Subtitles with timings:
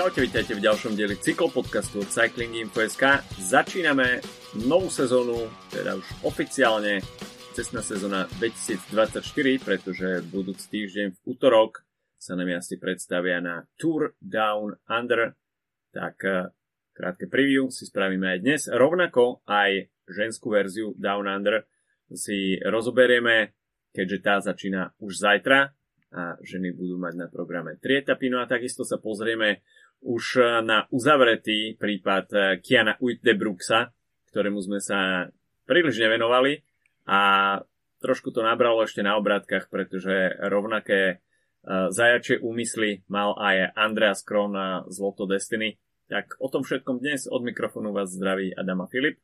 [0.00, 3.20] Čaute, vítajte v ďalšom dieli cyklopodcastu od Cycling Info.sk.
[3.36, 4.24] Začíname
[4.64, 7.04] novú sezónu, teda už oficiálne
[7.52, 9.20] cestná sezóna 2024,
[9.60, 11.84] pretože budúci týždeň v útorok
[12.16, 15.36] sa nám asi predstavia na Tour Down Under.
[15.92, 16.48] Tak eh,
[16.96, 18.60] krátke preview si spravíme aj dnes.
[18.72, 21.68] Rovnako aj ženskú verziu Down Under
[22.08, 23.52] si rozoberieme,
[23.92, 25.76] keďže tá začína už zajtra
[26.10, 28.26] a ženy budú mať na programe tri etapy.
[28.32, 29.62] No a takisto sa pozrieme
[30.00, 30.24] už
[30.64, 33.92] na uzavretý prípad eh, Kiana Uitdebruxa,
[34.32, 35.28] ktorému sme sa
[35.68, 36.64] príliš nevenovali
[37.06, 37.20] a
[38.00, 44.54] trošku to nabralo ešte na obrátkach, pretože rovnaké uh, zajačie úmysly mal aj Andreas Kron
[44.86, 45.76] z Lotto Destiny.
[46.06, 49.18] Tak o tom všetkom dnes od mikrofónu vás zdraví Adama Filip.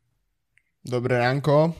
[0.83, 1.75] Dobré ránko.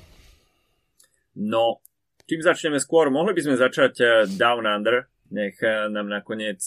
[1.43, 1.83] No,
[2.27, 3.11] čím začneme skôr?
[3.11, 3.95] Mohli by sme začať
[4.35, 6.63] Down Under, nech nám nakoniec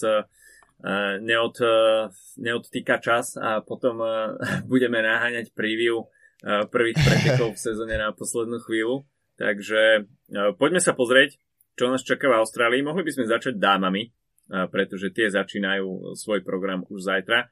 [1.20, 1.56] neod,
[2.40, 4.00] neodtýka čas a potom
[4.72, 6.08] budeme naháňať preview
[6.44, 9.04] prvých pretekov v sezóne na poslednú chvíľu.
[9.40, 10.04] Takže
[10.60, 11.40] poďme sa pozrieť,
[11.76, 12.84] čo nás čaká v Austrálii.
[12.84, 14.12] Mohli by sme začať dámami,
[14.68, 17.48] pretože tie začínajú svoj program už zajtra.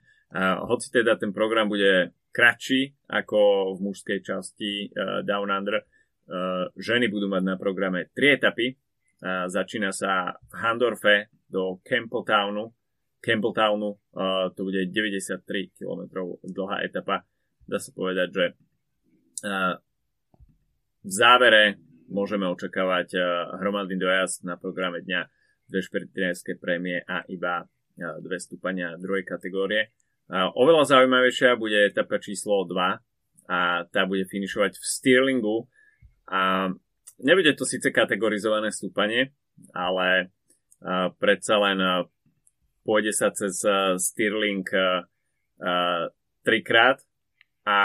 [0.68, 4.92] Hoci teda ten program bude kratší ako v mužskej časti
[5.24, 5.80] Down Under,
[6.76, 8.76] ženy budú mať na programe tri etapy.
[9.48, 12.68] Začína sa v Handorfe do Campbelltownu,
[13.19, 13.98] Campbelltownu.
[14.14, 16.02] Uh, to bude 93 km
[16.47, 17.27] dlhá etapa.
[17.66, 18.44] Dá sa povedať, že
[19.44, 19.75] uh,
[21.05, 23.22] v závere môžeme očakávať uh,
[23.60, 25.20] hromadný dojazd na programe dňa,
[25.69, 29.92] dve šprinterské prémie a iba uh, dve stúpania druhej kategórie.
[30.28, 35.64] Uh, oveľa zaujímavejšia bude etapa číslo 2 a tá bude finišovať v Stirlingu
[36.28, 36.69] a
[37.20, 39.32] nebude to síce kategorizované stúpanie,
[39.72, 40.28] ale
[40.84, 41.81] uh, predsa len
[42.88, 45.04] pôjde sa cez uh, Stirling uh,
[45.60, 46.09] uh,
[46.41, 47.04] trikrát
[47.69, 47.81] a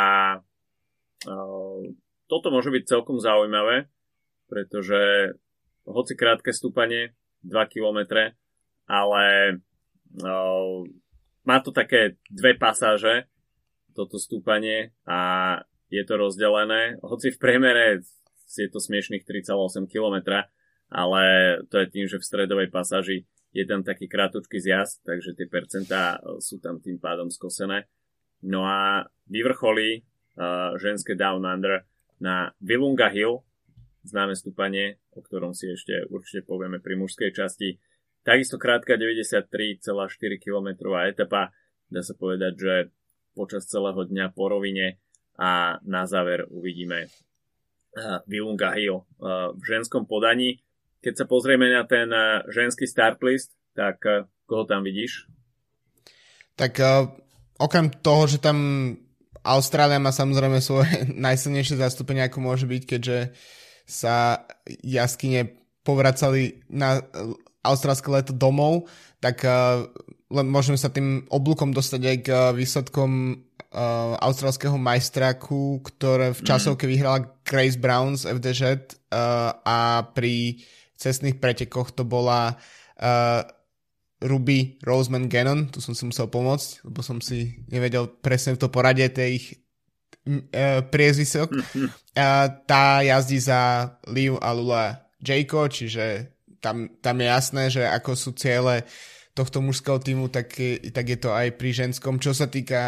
[1.27, 1.83] uh,
[2.31, 3.91] toto môže byť celkom zaujímavé,
[4.47, 5.35] pretože
[5.83, 7.11] hoci krátke stúpanie,
[7.43, 8.31] 2 km,
[8.87, 9.59] ale
[10.23, 10.87] uh,
[11.43, 13.27] má to také dve pasáže,
[13.91, 15.59] toto stúpanie a
[15.91, 17.99] je to rozdelené, hoci v priemere
[18.47, 20.47] je to smiešných 3,8 km,
[20.87, 21.23] ale
[21.67, 26.17] to je tým, že v stredovej pasáži je tam taký krátučký zjazd, takže tie percentá
[26.17, 27.85] e, sú tam tým pádom skosené.
[28.43, 30.03] No a vyvrcholí
[30.35, 31.87] uh, ženské Down Under
[32.19, 33.39] na Vilunga Hill,
[34.03, 37.79] známe stúpanie, o ktorom si ešte určite povieme pri mužskej časti.
[38.19, 39.79] Takisto krátka 93,4
[40.43, 41.55] km etapa,
[41.87, 42.75] dá sa povedať, že
[43.31, 44.99] počas celého dňa po rovine
[45.39, 50.59] a na záver uvidíme uh, Vilunga Hill uh, v ženskom podaní.
[51.03, 55.27] Keď sa pozrieme na ten eh, ženský start list, tak eh, koho tam vidíš?
[56.53, 57.09] Tak uh,
[57.57, 58.57] okrem toho, že tam
[59.41, 63.17] Austrália má samozrejme svoje najsilnejšie zastúpenie, ako môže byť, keďže
[63.83, 64.47] sa
[64.85, 67.03] jaskyne povracali na
[67.65, 68.87] austrálske leto domov,
[69.19, 69.83] tak uh,
[70.31, 73.11] len môžeme sa tým oblúkom dostať aj k výsledkom
[73.73, 76.47] uh, austrálskeho majstraku, ktoré v mhm.
[76.47, 76.91] časovke mm.
[76.91, 80.63] vyhrala Grace Brown z FDŽ uh, a pri
[81.03, 82.55] cestných pretekoch to bola
[83.03, 83.41] uh,
[84.23, 89.03] Ruby Roseman Gannon, tu som si musel pomôcť, lebo som si nevedel presne to porade
[89.11, 89.47] tej ich
[90.55, 91.51] uh, priezvisok.
[92.15, 96.31] Uh, tá jazdí za Liu a Lula Jayko, čiže
[96.63, 98.87] tam, tam je jasné, že ako sú ciele
[99.35, 100.55] tohto mužského týmu, tak,
[100.93, 102.79] tak je to aj pri ženskom, čo sa týka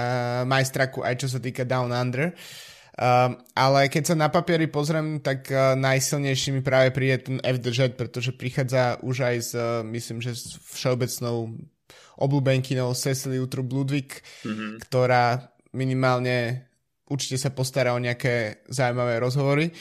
[0.45, 2.31] majstraku, aj čo sa týka Down Under.
[2.31, 7.37] Uh, Um, ale keď sa na papieri pozriem, tak uh, najsilnejší mi práve príde ten
[7.43, 11.59] FDŽ, pretože prichádza už aj s, uh, myslím, že s všeobecnou
[12.15, 14.79] obľúbenkynou Cecily Utrup Ludwig, mm-hmm.
[14.87, 16.71] ktorá minimálne
[17.11, 19.75] určite sa postará o nejaké zaujímavé rozhovory,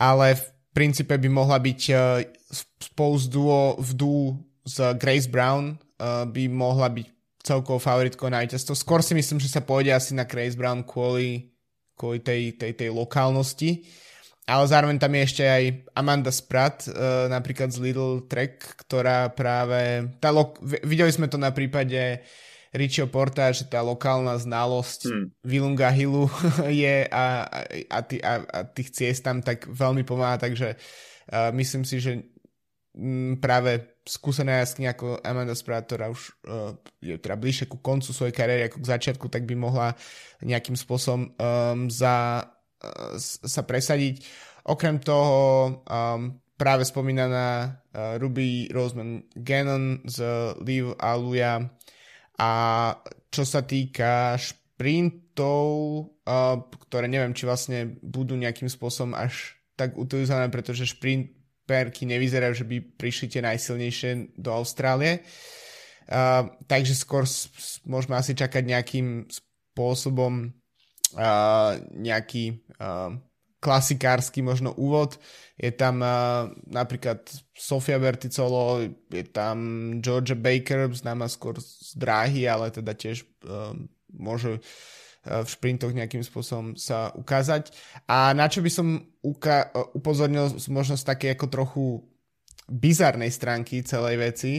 [0.00, 2.24] ale v princípe by mohla byť uh,
[2.80, 4.24] spolu s duo v duo
[4.64, 7.06] s Grace Brown uh, by mohla byť
[7.44, 8.72] celkovou favoritkou na víťazstvo.
[8.72, 11.55] Skôr si myslím, že sa pôjde asi na Grace Brown kvôli
[11.96, 13.82] kvôli tej, tej, tej lokálnosti.
[14.46, 15.62] Ale zároveň tam je ešte aj
[15.98, 20.06] Amanda Spratt, uh, napríklad z Little Trek, ktorá práve...
[20.22, 22.22] Tá lo- videli sme to na prípade
[22.70, 25.26] Richieho Porta, že tá lokálna znalosť hmm.
[25.42, 26.30] Vilunga Hillu
[26.70, 27.42] je a,
[27.90, 32.12] a, tý, a, a tých ciest tam tak veľmi pomáha, takže uh, myslím si, že
[32.94, 38.14] m, práve skúsená jaskyňa ako Amanda Spratt, ktorá už uh, je teda bližšie ku koncu
[38.14, 39.98] svojej kariéry ako k začiatku, tak by mohla
[40.46, 44.22] nejakým spôsobom um, za, uh, sa presadiť.
[44.70, 50.22] Okrem toho um, práve spomínaná uh, Ruby Roseman Gannon z
[50.62, 51.66] Liv Aluja
[52.38, 52.50] A
[53.28, 55.66] čo sa týka šprintov,
[56.24, 60.88] uh, ktoré neviem, či vlastne budú nejakým spôsobom až tak utilizované, pretože
[61.66, 65.26] šprinterky nevyzerajú, že by prišli tie najsilnejšie do Austrálie.
[66.06, 67.26] Uh, takže skôr
[67.82, 70.54] môžeme asi čakať nejakým spôsobom
[71.18, 73.18] uh, nejaký uh,
[73.58, 75.18] klasikársky možno úvod.
[75.58, 79.58] Je tam uh, napríklad Sofia Verticolo, je tam
[79.98, 83.74] Georgia Baker, známa skôr z dráhy, ale teda tiež uh,
[84.14, 84.62] môže
[85.26, 87.74] v šprintoch nejakým spôsobom sa ukázať.
[88.06, 91.84] A na čo by som uka- upozornil možno z také ako trochu
[92.70, 94.54] bizarnej stránky celej veci,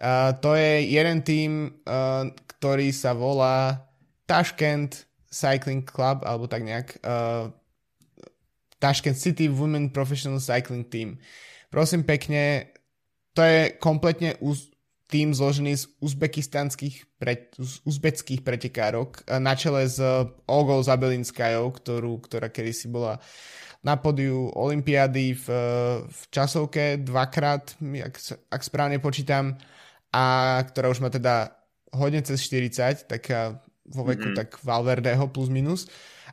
[0.00, 3.84] uh, to je jeden tým, uh, ktorý sa volá
[4.24, 7.00] Tashkent Cycling Club, alebo tak nejak.
[7.04, 7.52] Uh,
[8.84, 11.16] Tashkent City Women Professional Cycling Team.
[11.72, 12.68] Prosím pekne,
[13.32, 14.73] to je kompletne uz-
[15.08, 20.00] tým zložený z uzbekistanských pre, z uzbeckých pretekárok na čele s
[20.48, 23.20] Olgou Zabelinskajou, ktorú, ktorá kedysi bola
[23.84, 25.46] na podiu Olympiády v,
[26.08, 28.14] v časovke dvakrát, ak,
[28.48, 29.60] ak správne počítam,
[30.08, 31.52] a ktorá už má teda
[31.92, 34.38] hodne cez 40, taká vo veku mm-hmm.
[34.40, 35.84] tak Valverdeho plus minus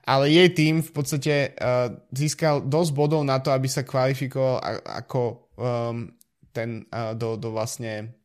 [0.06, 5.54] ale jej tým v podstate uh, získal dosť bodov na to, aby sa kvalifikoval ako
[5.62, 6.10] um,
[6.50, 8.21] ten uh, do, do vlastne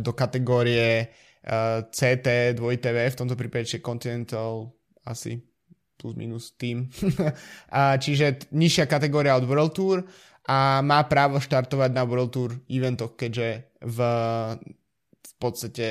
[0.00, 1.08] do kategórie
[1.44, 4.72] uh, CT 2TV, v tomto prípade čiže Continental
[5.04, 5.40] asi
[6.00, 6.88] plus minus tým.
[8.04, 9.98] čiže nižšia kategória od World Tour
[10.48, 13.98] a má právo štartovať na World Tour eventoch, keďže v
[15.24, 15.88] v podstate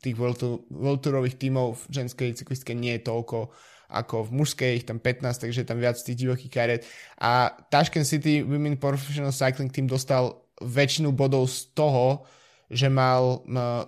[0.00, 3.52] tých World, Tour, World Tourových tímov v ženskej cyklistke nie je toľko
[3.88, 6.82] ako v mužskej, ich tam 15, takže je tam viac tých divokých karet.
[7.24, 12.28] A Tashkent City Women Professional Cycling Team dostal väčšinu bodov z toho,
[12.68, 13.42] že mal,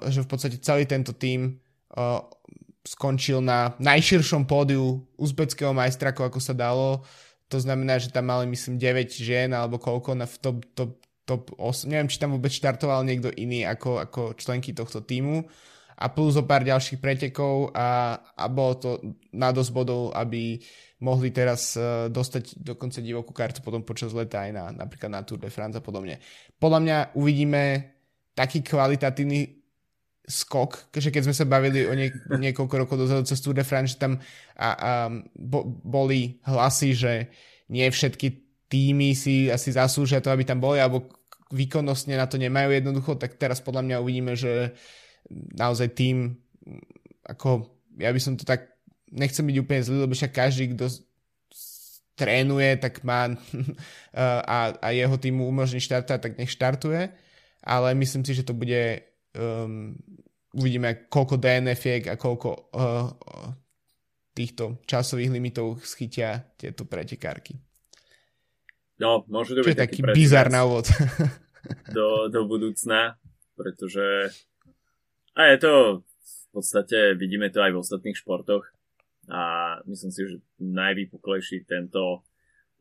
[0.09, 1.61] že v podstate celý tento tým
[2.85, 7.05] skončil na najširšom pódiu uzbeckého majstrakov, ako sa dalo.
[7.53, 10.93] To znamená, že tam mali, myslím, 9 žien alebo koľko na v top, top,
[11.29, 11.91] top 8.
[11.91, 15.45] Neviem, či tam vôbec štartoval niekto iný ako, ako členky tohto týmu
[16.01, 18.91] a plus o pár ďalších pretekov a, a bolo to
[19.37, 20.57] na dosť bodov, aby
[21.05, 25.37] mohli teraz uh, dostať dokonca divokú kartu potom počas leta aj na, napríklad na Tour
[25.37, 26.17] de France a podobne.
[26.57, 27.93] Podľa mňa uvidíme
[28.35, 29.61] taký kvalitatívny
[30.31, 33.99] skok, že keď sme sa bavili o niek- niekoľko rokov dozadu cez Tour de France,
[33.99, 34.23] že tam
[34.55, 34.93] a, a,
[35.35, 37.13] bo, boli hlasy, že
[37.67, 38.29] nie všetky
[38.71, 41.11] týmy si asi zaslúžia to, aby tam boli, alebo
[41.51, 44.79] výkonnostne na to nemajú jednoducho, tak teraz podľa mňa uvidíme, že
[45.59, 46.39] naozaj tým,
[47.27, 47.67] ako
[47.99, 48.71] ja by som to tak,
[49.11, 50.87] nechcem byť úplne zlý, lebo však každý, kto
[52.15, 53.35] trénuje, tak má
[54.15, 57.11] a, a jeho týmu umožní štartovať, tak nech štartuje,
[57.65, 59.01] ale myslím si, že to bude
[59.37, 59.97] um,
[60.57, 63.09] uvidíme, koľko DNF a koľko uh,
[64.35, 67.59] týchto časových limitov schytia tieto pretekárky.
[69.01, 70.89] No, môže to byť taký, taký bizar na úvod.
[71.97, 73.17] do, do budúcna,
[73.57, 74.33] pretože
[75.37, 75.73] a je to
[76.05, 78.67] v podstate, vidíme to aj v ostatných športoch
[79.31, 79.41] a
[79.87, 82.27] myslím si, že najvýpuklejší tento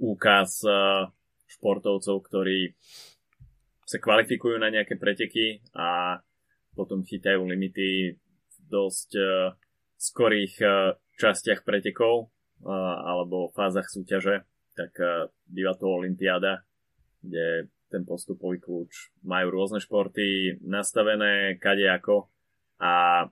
[0.02, 0.72] úkaz e,
[1.46, 2.74] športovcov, ktorí
[3.90, 6.22] sa kvalifikujú na nejaké preteky a
[6.78, 9.58] potom chytajú limity v dosť uh,
[9.98, 14.46] skorých uh, častiach pretekov uh, alebo fázach súťaže,
[14.78, 16.62] tak uh, býva to Olympiáda,
[17.26, 22.30] kde ten postupový kľúč majú rôzne športy nastavené kadejako
[22.78, 23.26] a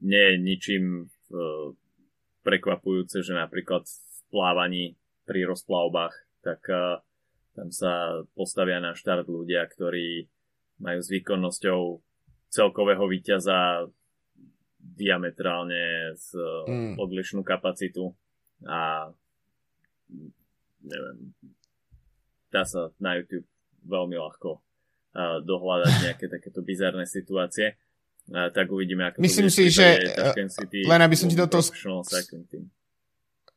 [0.00, 1.76] nie je ničím uh,
[2.40, 4.96] prekvapujúce, že napríklad v plávaní
[5.28, 7.04] pri rozplavbách, tak uh,
[7.56, 10.28] tam sa postavia na štart ľudia, ktorí
[10.76, 11.80] majú s výkonnosťou
[12.52, 13.88] celkového víťaza
[14.76, 16.36] diametrálne z
[16.68, 16.92] mm.
[17.00, 18.12] odlišnú kapacitu
[18.68, 19.10] a
[20.84, 21.34] neviem,
[22.52, 23.48] dá sa na YouTube
[23.82, 27.74] veľmi ľahko uh, dohľadať nejaké takéto bizarné situácie.
[28.26, 30.02] A tak uvidíme, ako Myslím to si, že
[30.50, 31.62] City, len aby som ti do toho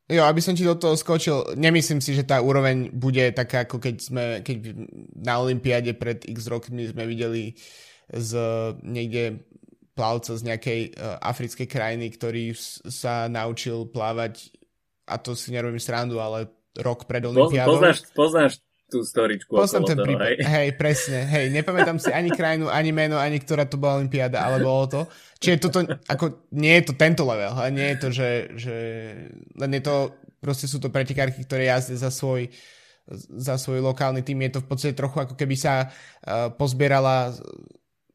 [0.10, 3.78] Jo, aby som ti do toho skočil, nemyslím si, že tá úroveň bude taká, ako
[3.78, 4.74] keď sme, keď
[5.22, 7.54] na Olympiáde pred x rokmi sme videli
[8.10, 8.34] z
[8.82, 9.46] niekde
[9.94, 12.58] plavca z nejakej uh, africkej krajiny, ktorý
[12.90, 14.50] sa naučil plávať,
[15.06, 17.78] a to si nerobím srandu, ale rok pred Olympiádou.
[17.78, 18.54] Poznáš, poznáš
[18.90, 19.54] tú storičku.
[19.54, 20.26] Poznám ten prípad.
[20.26, 20.36] Hej.
[20.42, 21.30] hej, presne.
[21.30, 25.02] Hej, nepamätám si ani krajinu, ani meno, ani ktorá to bola Olympiáda, ale bolo to.
[25.38, 28.76] Čiže toto, ako, nie je to tento level, ale nie je to, že, že
[29.56, 29.96] len je to,
[30.42, 32.50] proste sú to pretekárky, ktoré jazdia za svoj
[33.42, 34.38] za svoj lokálny tým.
[34.46, 37.34] Je to v podstate trochu ako keby sa uh, pozbierala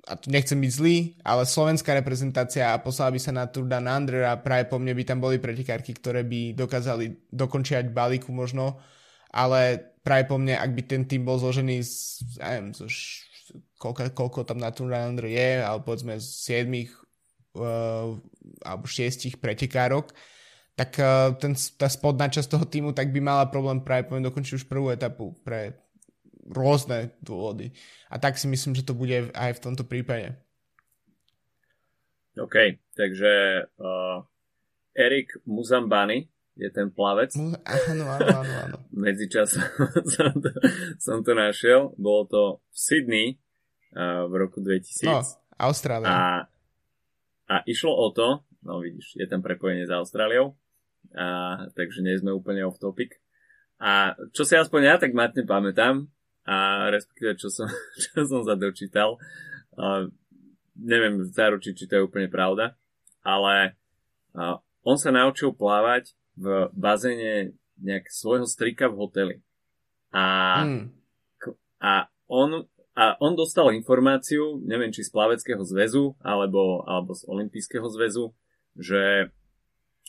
[0.05, 3.89] a tu nechcem byť zlý, ale slovenská reprezentácia a poslala by sa na Tour Down
[3.89, 8.77] Under a práve po mne by tam boli pretekárky, ktoré by dokázali dokončiať balíku možno,
[9.33, 13.25] ale práve po mne, ak by ten tým bol zložený z, neviem, zo š,
[13.81, 14.93] koľko, koľko tam na Tour
[15.25, 16.29] je, ale povedzme z
[16.69, 16.69] 7
[17.57, 18.13] uh,
[18.61, 20.13] alebo 6 pretekárok,
[20.77, 24.61] tak uh, ten, tá spodná časť toho týmu tak by mala problém práve poviem dokončiť
[24.61, 25.81] už prvú etapu pre
[26.45, 27.73] rôzne dôvody.
[28.13, 30.37] A tak si myslím, že to bude aj v tomto prípade.
[32.37, 34.21] OK, takže uh,
[34.93, 37.35] Erik Muzambani je ten plavec.
[37.35, 38.77] Áno, áno, áno, áno.
[39.03, 39.59] Medzičas
[40.15, 40.51] som to,
[41.03, 41.93] som to našiel.
[41.99, 43.27] Bolo to v Sydney
[43.95, 45.07] uh, v roku 2000.
[45.07, 45.23] No,
[45.59, 46.07] Austrália.
[46.07, 46.19] A,
[47.51, 50.55] a išlo o to, no vidíš, je tam prepojenie s Austráliou,
[51.15, 53.19] a, takže nie sme úplne off topic.
[53.83, 56.07] A čo si aspoň ja tak matne pamätám,
[56.45, 57.67] a respektíve čo som,
[58.03, 59.19] čo som sa dočítal.
[59.75, 60.07] Uh,
[60.79, 62.79] neviem zaručiť, či to je úplne pravda,
[63.23, 63.79] ale
[64.35, 69.37] uh, on sa naučil plávať v bazéne nejak svojho strika v hoteli.
[70.15, 70.27] A,
[70.63, 70.85] mm.
[71.83, 77.87] a, on, a on dostal informáciu, neviem či z plaveckého zväzu alebo, alebo z olympijského
[77.91, 78.31] zväzu,
[78.79, 79.31] že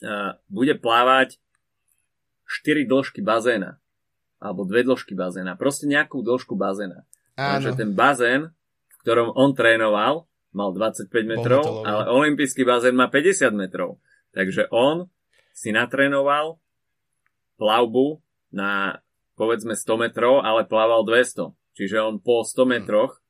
[0.06, 1.42] uh, bude plávať
[2.46, 3.82] 4 dĺžky bazéna
[4.38, 7.08] alebo dve dĺžky bazéna, proste nejakú dĺžku bazéna.
[7.34, 8.54] Takže ten bazén,
[8.94, 14.00] v ktorom on trénoval, mal 25 metrov, ale olimpijský bazén má 50 metrov.
[14.32, 15.12] Takže on
[15.56, 16.60] si natrénoval
[17.56, 18.20] plavbu
[18.52, 19.00] na
[19.40, 21.56] povedzme 100 metrov, ale plával 200.
[21.76, 22.68] Čiže on po 100 hmm.
[22.72, 23.24] metroch,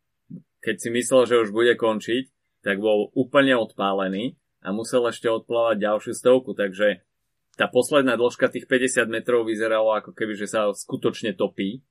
[0.62, 2.34] keď si myslel, že už bude končiť,
[2.66, 4.34] tak bol úplne odpálený
[4.66, 6.58] a musel ešte odplávať ďalšiu stovku.
[6.58, 7.06] Takže
[7.54, 11.86] tá posledná dĺžka tých 50 metrov vyzeralo ako keby, že sa skutočne topí.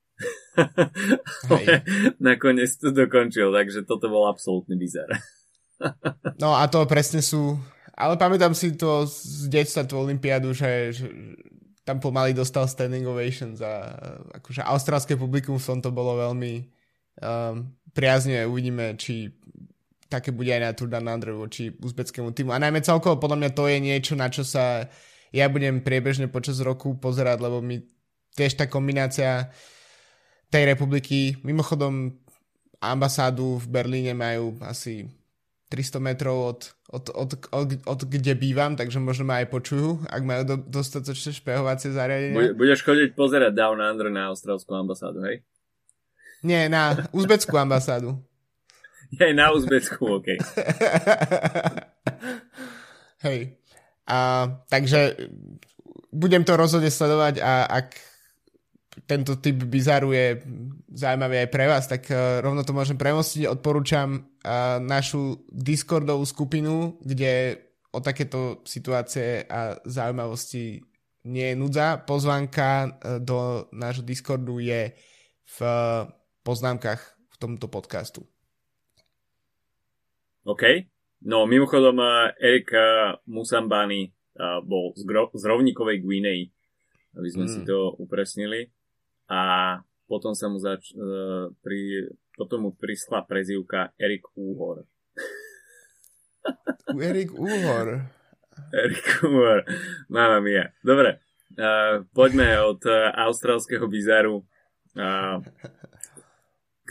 [2.23, 5.11] Nakoniec to dokončil, takže toto bol absolútny bizar.
[6.43, 7.59] no a to presne sú...
[7.95, 11.07] Ale pamätám si to z detstva, tú olympiádu, že, že
[11.87, 13.95] tam pomaly dostal standing ovations a
[14.41, 16.53] akože austrálske publikum v tomto bolo veľmi
[17.23, 18.43] um, priazne.
[18.51, 19.31] Uvidíme, či
[20.11, 22.51] také bude aj na Tour Down Under voči uzbeckému týmu.
[22.51, 24.91] A najmä celkovo podľa mňa to je niečo, na čo sa
[25.35, 27.83] ja budem priebežne počas roku pozerať, lebo mi
[28.39, 29.51] tiež tá kombinácia
[30.51, 32.15] tej republiky, mimochodom
[32.79, 35.11] ambasádu v Berlíne majú asi
[35.73, 36.61] 300 metrov od,
[36.93, 41.33] od, od, od, od kde bývam, takže možno ma aj počujú, ak majú do, dostatočné
[41.33, 42.55] špehovacie zariadenie.
[42.55, 45.41] Budeš chodiť pozerať Down Under na austrálskú ambasádu, hej?
[46.45, 48.21] Nie, na uzbeckú ambasádu.
[49.25, 50.27] Aj na uzbeckú, OK.
[53.27, 53.57] hej.
[54.05, 54.19] A,
[54.69, 55.17] takže
[56.13, 57.97] budem to rozhodne sledovať a ak
[59.03, 60.39] tento typ bizaru je
[60.95, 63.51] zaujímavý aj pre vás, tak uh, rovno to môžem premostiť.
[63.51, 67.59] Odporúčam uh, našu Discordovú skupinu, kde
[67.91, 70.83] o takéto situácie a zaujímavosti
[71.27, 71.99] nie je nudza.
[72.07, 74.95] Pozvánka uh, do nášho Discordu je
[75.45, 75.59] v
[76.47, 78.25] poznámkach v tomto podcastu.
[80.47, 80.63] OK.
[81.25, 82.01] No mimochodom
[82.37, 82.69] Erik
[83.29, 84.13] Musambani
[84.65, 86.49] bol z, gro- z rovníkovej Guinei,
[87.17, 87.53] aby sme mm.
[87.53, 88.69] si to upresnili.
[89.31, 94.85] A potom sa mu zač- uh, pri, potom mu prišla prezivka Erik Úhor.
[96.93, 98.05] Erik Úhor.
[98.71, 99.65] Erik Úhor.
[100.13, 100.77] Máma mia.
[100.85, 101.25] Dobre,
[101.57, 104.45] uh, poďme od uh, austrálskeho bizaru
[104.95, 105.41] uh,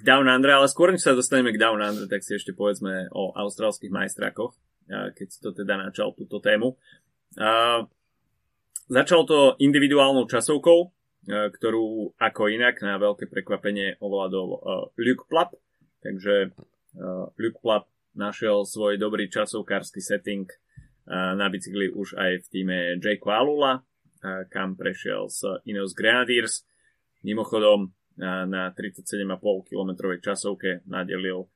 [0.03, 3.31] Down Under, ale skôr než sa dostaneme k Down Under, tak si ešte povedzme o
[3.37, 4.51] austrálskych majstrákoch,
[4.89, 6.75] keď si to teda načal túto tému.
[8.91, 10.91] Začal to individuálnou časovkou,
[11.27, 14.47] ktorú ako inak na veľké prekvapenie ovládol
[14.99, 15.55] Luke Plapp,
[16.03, 16.51] takže
[17.39, 20.45] Luke Plapp našiel svoj dobrý časovkársky setting
[21.09, 23.83] na bicykli už aj v týme Jake Alula,
[24.51, 26.63] kam prešiel z Ineos Grenadiers.
[27.23, 31.47] Mimochodom, na 37,5 km časovke nadelil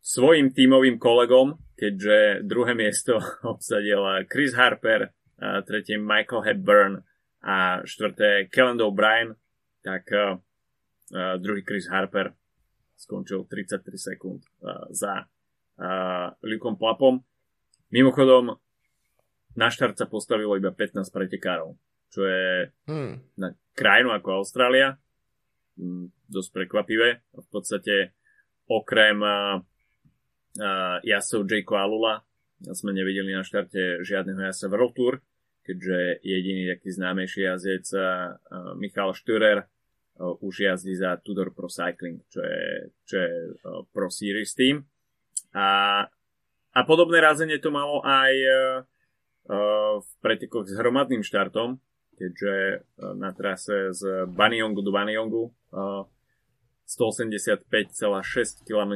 [0.00, 3.20] svojim tímovým kolegom, keďže druhé miesto
[3.52, 5.12] obsadil Chris Harper,
[5.68, 7.04] tretie Michael Hepburn
[7.44, 9.36] a štvrté Kellen O'Brien,
[9.84, 12.32] tak uh, uh, druhý Chris Harper
[12.96, 17.20] skončil 33 sekúnd uh, za uh, Lukom Plapom.
[17.92, 18.56] Mimochodom,
[19.56, 21.76] na štart sa postavilo iba 15 pretekárov,
[22.12, 23.38] čo je hmm.
[23.40, 24.98] na krajinu ako Austrália
[25.76, 27.20] Mm, dosť prekvapivé.
[27.36, 28.16] V podstate
[28.64, 29.60] okrem uh,
[30.56, 32.24] uh, jazdcov Jake Alula
[32.72, 35.14] sme nevideli na štarte žiadneho jazdca World Tour,
[35.66, 37.86] keďže jediný taký známejší jazdec
[38.78, 42.66] Michal Šturer uh, už jazdí za Tudor Pro Cycling, čo je,
[43.04, 43.32] čo je
[43.92, 44.86] Pro Series team.
[45.52, 46.02] A,
[46.72, 48.54] a podobné razenie to malo aj uh,
[50.00, 51.82] v pretekoch s hromadným štartom,
[52.16, 56.06] keďže uh, na trase z Banyongu do Banyongu uh,
[56.86, 58.94] 185,6 km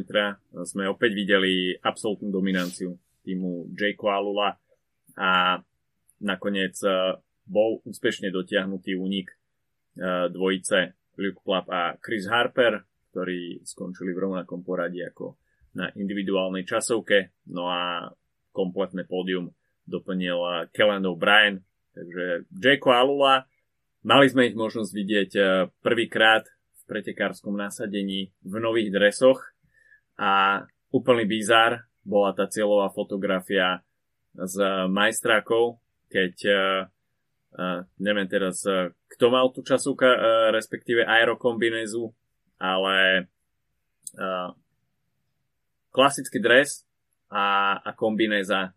[0.63, 2.95] sme opäť videli absolútnu dominanciu
[3.27, 4.55] týmu Jake Alula
[5.19, 5.59] a
[6.21, 6.77] nakoniec
[7.45, 9.33] bol úspešne dotiahnutý únik
[10.31, 15.37] dvojice Luke Plapp a Chris Harper, ktorí skončili v rovnakom poradí ako
[15.75, 17.35] na individuálnej časovke.
[17.51, 18.07] No a
[18.55, 19.51] kompletné pódium
[19.85, 21.61] doplnil Kellen O'Brien.
[21.91, 23.51] Takže Jake Alula,
[24.07, 25.31] mali sme ich možnosť vidieť
[25.83, 26.47] prvýkrát
[26.91, 29.55] pretekárskom nasadení v nových dresoch
[30.19, 33.87] a úplný bizár bola tá cieľová fotografia
[34.35, 34.59] s
[34.91, 35.79] majstrákov,
[36.11, 40.19] keď uh, neviem teraz, uh, kto mal tú časovka, uh,
[40.51, 42.11] respektíve aerokombinézu,
[42.59, 43.31] ale
[44.19, 44.51] uh,
[45.95, 46.83] klasický dres
[47.31, 48.75] a, a kombinéza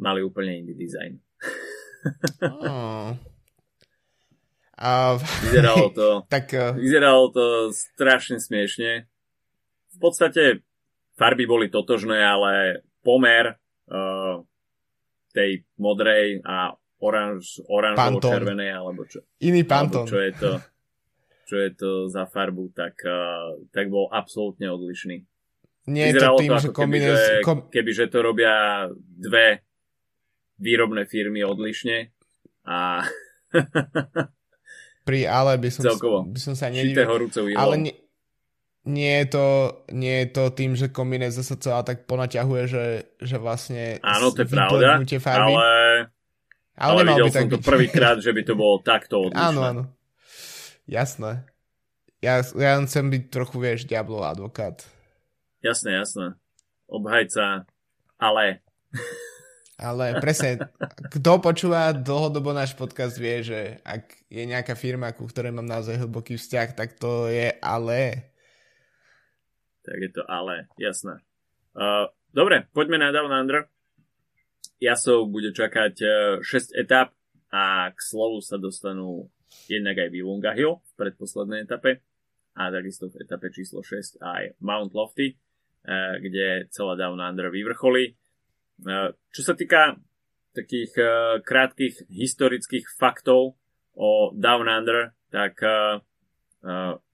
[0.00, 1.12] mali úplne iný dizajn.
[2.64, 3.12] oh.
[4.80, 5.20] A...
[5.44, 6.72] Vyzeralo to, tak, uh...
[6.72, 9.04] vyzeralo to strašne smiešne.
[9.92, 10.64] V podstate
[11.20, 13.60] farby boli totožné, ale pomer
[13.92, 14.40] uh,
[15.30, 19.24] tej modrej a oranž, oranžovo-červenej, alebo čo.
[19.40, 20.04] Iný pantón.
[20.04, 20.50] Čo je to,
[21.48, 25.24] čo je to za farbu, tak, uh, tak bol absolútne odlišný.
[25.90, 27.16] Nie je to tým, to, že kombinez...
[27.16, 27.58] keby, že, kom...
[27.72, 29.64] keby, že to robia dve
[30.60, 32.12] výrobné firmy odlišne
[32.68, 33.02] a
[35.08, 36.28] pri ale by som, Celkovo.
[36.28, 37.08] by som sa nedivil.
[37.56, 37.94] Ale nie,
[38.88, 39.46] nie, je to,
[39.92, 42.84] nie je to tým, že kombinez sa celá tak ponaťahuje, že,
[43.20, 45.52] že vlastne Áno, to je pravda, farby.
[45.52, 45.68] ale,
[46.80, 49.44] ale, ale videl som to prvýkrát, že by to bolo takto odlišné.
[49.52, 49.82] Áno, áno.
[50.88, 51.44] Jasné.
[52.24, 54.84] Ja, ja chcem byť trochu, vieš, diablov advokát.
[55.60, 56.36] Jasné, jasné.
[56.88, 57.68] Obhajca,
[58.16, 58.64] ale...
[59.80, 60.60] Ale presne,
[61.08, 66.04] kto počúva dlhodobo náš podcast vie, že ak je nejaká firma, ku ktorej mám naozaj
[66.04, 68.29] hlboký vzťah, tak to je ale.
[69.90, 71.18] Tak je to ale, jasné.
[71.74, 73.66] Uh, dobre, poďme na Down Under.
[74.78, 77.10] Jasov bude čakať uh, 6 etap
[77.50, 79.26] a k slovu sa dostanú
[79.66, 81.98] jednak aj Vilunga Hill v predposlednej etape
[82.54, 88.14] a takisto v etape číslo 6 aj Mount Lofty, uh, kde celá Down Under vyvrcholí
[88.80, 89.96] E, čo sa týka
[90.50, 90.92] takých
[91.46, 93.54] krátkých historických faktov
[93.94, 96.02] o Down Under, tak uh,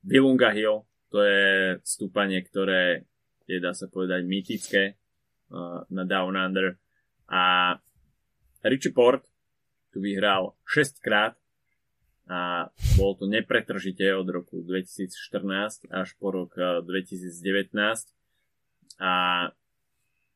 [0.00, 3.06] Vilunga Hill to je stúpanie, ktoré
[3.46, 4.98] je, dá sa povedať, mýtické
[5.90, 6.74] na Down Under.
[7.30, 7.74] A
[8.66, 9.22] Richie Port
[9.94, 11.38] tu vyhral 6 krát
[12.26, 12.66] a
[12.98, 17.70] bol to nepretržite od roku 2014 až po rok 2019
[18.98, 19.14] a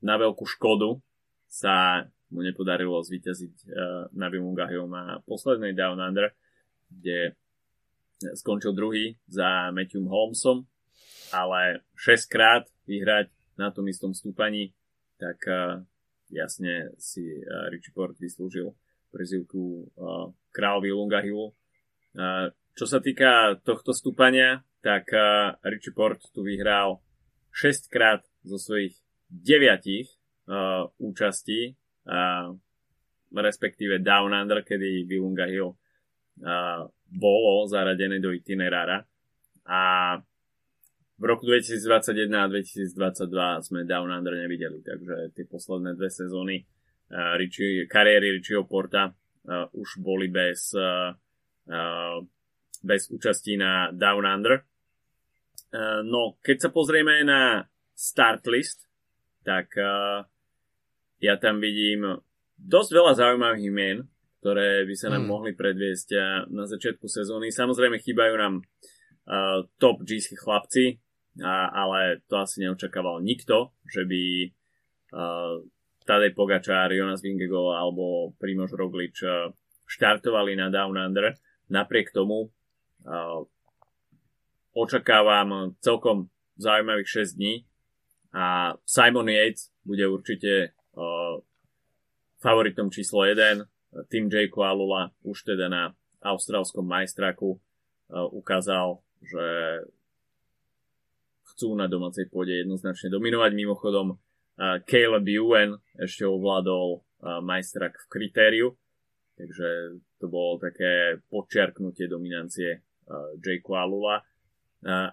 [0.01, 1.03] na veľkú škodu
[1.51, 6.31] sa mu nepodarilo zvíťaziť uh, na Vilungahil na poslednej Down Under,
[6.87, 7.35] kde
[8.37, 10.69] skončil druhý za Matthewom Holmesom,
[11.33, 14.73] ale 6 krát vyhrať na tom istom stúpaní,
[15.21, 15.81] tak uh,
[16.33, 18.73] jasne si uh, Richie Port vyslúžil
[19.13, 21.53] prezivku uh, Král Vilungahilu.
[22.17, 27.01] Uh, čo sa týka tohto stúpania, tak uh, Richie Port tu vyhral
[27.53, 28.97] 6 krát zo svojich
[29.29, 29.85] 9
[30.49, 31.77] uh, účasti,
[32.09, 32.55] uh,
[33.31, 35.75] respektíve Down Under, kedy Vilunga Hill
[36.43, 39.03] uh, bolo zaradené do itinerára.
[39.67, 39.81] A
[41.21, 46.65] v roku 2021 a 2022 sme Down Under nevideli, takže tie posledné dve sezóny
[47.13, 51.13] uh, Richie, kariéry Richieho Porta uh, už boli bez, uh,
[51.69, 52.19] uh,
[52.81, 54.65] bez účastí na Down Under.
[55.71, 58.89] Uh, no, keď sa pozrieme na start list,
[59.45, 60.25] tak uh,
[61.21, 62.17] ja tam vidím
[62.57, 63.99] dosť veľa zaujímavých mien,
[64.41, 65.31] ktoré by sa nám hmm.
[65.31, 66.09] mohli predviesť
[66.49, 67.53] na začiatku sezóny.
[67.53, 70.97] Samozrejme chýbajú nám uh, top GC chlapci,
[71.45, 74.23] a, ale to asi neočakával nikto, že by
[75.13, 75.61] uh,
[76.09, 79.53] Tadej Pogačár, Jonas Vingegol alebo Primož Roglič uh,
[79.85, 81.37] štartovali na Down Under.
[81.69, 83.45] Napriek tomu uh,
[84.73, 87.55] očakávam celkom zaujímavých 6 dní
[88.33, 90.71] a Simon Yates bude určite
[92.39, 93.65] favoritom číslo 1,
[94.11, 94.47] Tim J.
[94.47, 95.91] Koalula, už teda na
[96.23, 97.59] austrálskom majstraku
[98.13, 99.47] ukázal, že
[101.55, 103.51] chcú na domácej pôde jednoznačne dominovať.
[103.53, 104.19] Mimochodom,
[104.87, 107.03] Caleb Ewan ešte ovládol
[107.43, 108.69] majstrak v kritériu,
[109.35, 112.85] takže to bolo také počiarknutie dominancie
[113.43, 113.47] J.
[113.65, 114.23] Koalula.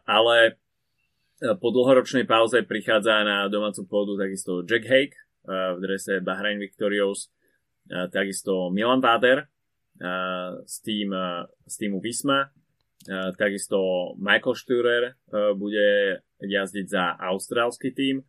[0.06, 0.62] Ale
[1.62, 7.30] po dlhoročnej pauze prichádza na domácu pôdu takisto Jack Hake v drese Bahrain Victorious,
[8.12, 9.48] takisto Milan Páter
[10.64, 11.10] z, tým,
[11.66, 12.52] z týmu Visma,
[13.40, 15.04] takisto Michael Sturer
[15.56, 18.22] bude jazdiť za austrálsky tým,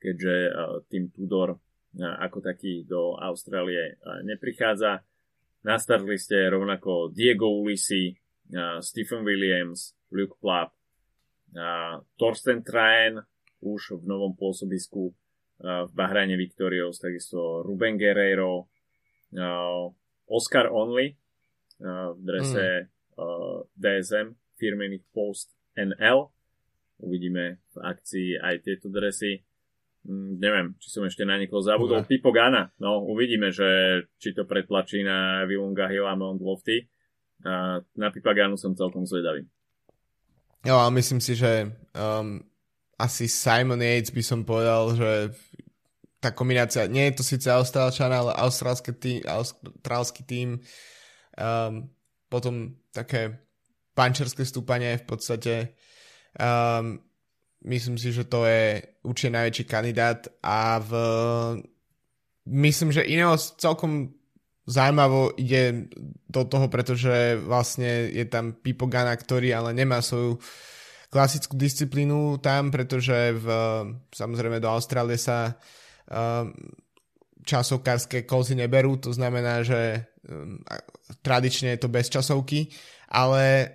[0.00, 0.34] keďže
[0.88, 1.60] tým Tudor
[2.00, 5.02] ako taký do Austrálie neprichádza.
[5.60, 8.16] Na start liste rovnako Diego Ulisi,
[8.80, 10.72] Stephen Williams, Luke Plapp,
[12.16, 13.20] Torsten Traen
[13.60, 15.12] už v novom pôsobisku
[15.60, 18.72] v Bahrajne Victorious, takisto Ruben Guerrero,
[20.30, 21.14] Oscar Only
[21.80, 23.72] v drese mm.
[23.78, 24.28] DSM
[24.60, 26.28] firmených Post NL.
[27.00, 29.40] Uvidíme v akcii aj tieto dresy.
[30.04, 32.04] Mm, neviem, či som ešte na niekoho zabudol.
[32.04, 32.20] Okay.
[32.20, 36.84] Pipo Gana, no uvidíme, že či to pretlačí na Vilunga Hill a Mount Lofty.
[37.40, 39.48] A na Pipa Ganu som celkom zvedavý.
[40.60, 42.44] Jo, a myslím si, že um,
[43.00, 45.32] asi Simon Yates by som povedal, že
[46.20, 51.88] tá kombinácia, nie je to síce Austrálčan, ale austrálsky tým, austrálsky tým um,
[52.28, 53.40] potom také
[53.96, 55.74] pančerské stúpanie v podstate
[56.36, 57.00] um,
[57.60, 60.92] Myslím si, že to je určite najväčší kandidát a v...
[62.48, 64.16] myslím, že iného celkom
[64.64, 65.92] zaujímavo ide
[66.24, 70.40] do toho, pretože vlastne je tam Pipo Gana, ktorý ale nemá svoju
[71.12, 73.46] klasickú disciplínu tam, pretože v,
[74.08, 75.54] samozrejme do Austrálie sa um,
[77.40, 80.60] časovkárske kozy neberú, to znamená, že um,
[81.22, 82.68] tradične je to bez časovky,
[83.10, 83.74] ale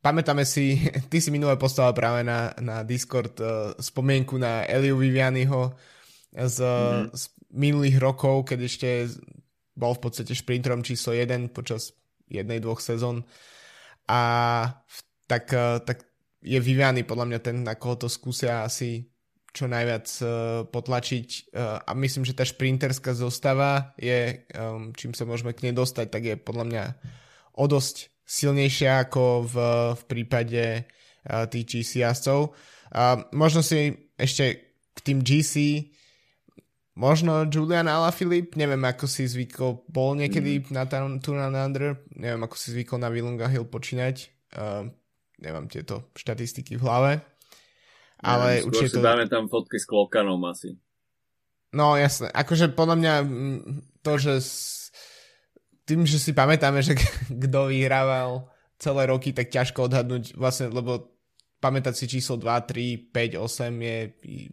[0.00, 0.80] Pamätáme si,
[1.12, 5.76] ty si minulé postavil práve na, na Discord uh, spomienku na Eliu Vivianiho
[6.32, 7.12] z, mm-hmm.
[7.12, 8.88] z minulých rokov, keď ešte
[9.76, 11.92] bol v podstate šprinterom číslo 1 počas
[12.32, 13.28] jednej, dvoch sezón.
[14.08, 14.20] A
[15.28, 16.08] tak, uh, tak
[16.40, 19.09] je Viviani podľa mňa ten, na koho to skúsia asi
[19.50, 20.28] čo najviac uh,
[20.70, 25.74] potlačiť uh, a myslím, že tá šprinterská zostava je, um, čím sa môžeme k nej
[25.74, 26.84] dostať, tak je podľa mňa
[27.58, 29.56] o dosť silnejšia ako v,
[29.98, 32.54] v prípade uh, tých GC jazdcov.
[33.30, 35.86] Možno si ešte k tým GC
[36.98, 40.74] možno Julian Alaphilippe, neviem ako si zvykol, bol niekedy mm.
[40.74, 40.84] na
[41.22, 44.16] Tour and Under, neviem ako si zvykol na Willunga Hill počínať,
[44.58, 44.84] uh,
[45.40, 47.12] nemám tieto štatistiky v hlave.
[48.20, 49.04] Ale ja, určite to...
[49.04, 50.76] dáme tam fotky s klokanom asi.
[51.72, 53.14] No jasné, akože podľa mňa
[54.02, 54.34] to, že
[55.86, 56.98] tým, že si pamätáme, že
[57.44, 61.14] kto vyhrával celé roky, tak ťažko odhadnúť vlastne, lebo
[61.60, 63.98] pamätať si číslo 2, 3, 5, 8 je,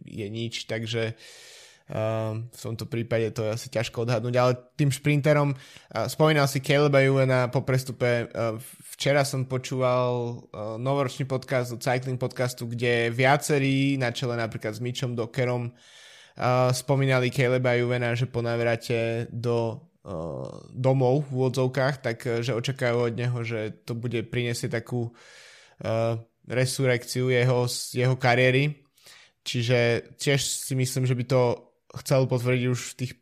[0.04, 1.57] je nič, takže uh,
[1.88, 7.00] v tomto prípade to je asi ťažko odhadnúť, ale tým šprinterom uh, spomínal si Caleba
[7.00, 8.60] Juvena po prestupe, uh,
[8.92, 14.84] včera som počúval uh, novoročný podcast od Cycling podcastu, kde viacerí na čele napríklad s
[14.84, 22.24] Mitchom Dockerom uh, spomínali Caleba Juvena, že po navrate do Eh, domov v úvodzovkách, tak
[22.24, 26.16] eh, že očakajú od neho, že to bude priniesie takú uh,
[26.48, 28.88] resurekciu jeho, jeho kariéry.
[29.44, 31.40] Čiže tiež si myslím, že by to
[31.96, 33.12] chcel potvrdiť už v tých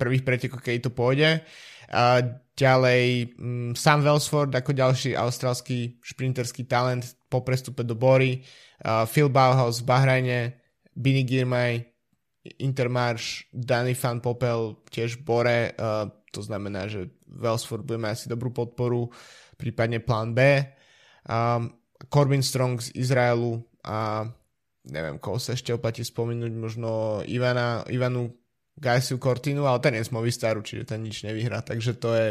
[0.00, 1.44] prvých pretekoch, keď to pôjde.
[1.92, 2.24] A
[2.56, 8.40] ďalej um, Sam Welsford ako ďalší austrálsky šprinterský talent po prestupe do Bory,
[8.84, 10.40] uh, Phil Bauhaus v Bahrajne,
[10.96, 11.84] Bini Girmay,
[12.58, 18.50] Intermarš, Danny Fan Popel tiež Bore, uh, to znamená, že Wellsford bude mať asi dobrú
[18.50, 19.12] podporu,
[19.60, 20.64] prípadne plán B.
[21.28, 21.76] Um,
[22.08, 24.26] Corbin Strong z Izraelu a
[24.88, 28.34] neviem, koho sa ešte oplatí spomenúť, možno Ivana, Ivanu
[28.78, 32.26] Gajsiu Cortinu, ale ten je z Movistaru, čiže ten nič nevyhrá, takže to je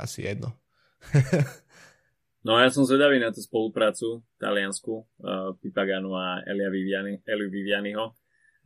[0.00, 0.56] asi jedno.
[2.46, 8.16] no ja som zvedavý na tú spoluprácu Taliansku, uh, Pipaganu a Elia Viviani, Eliu Vivianiho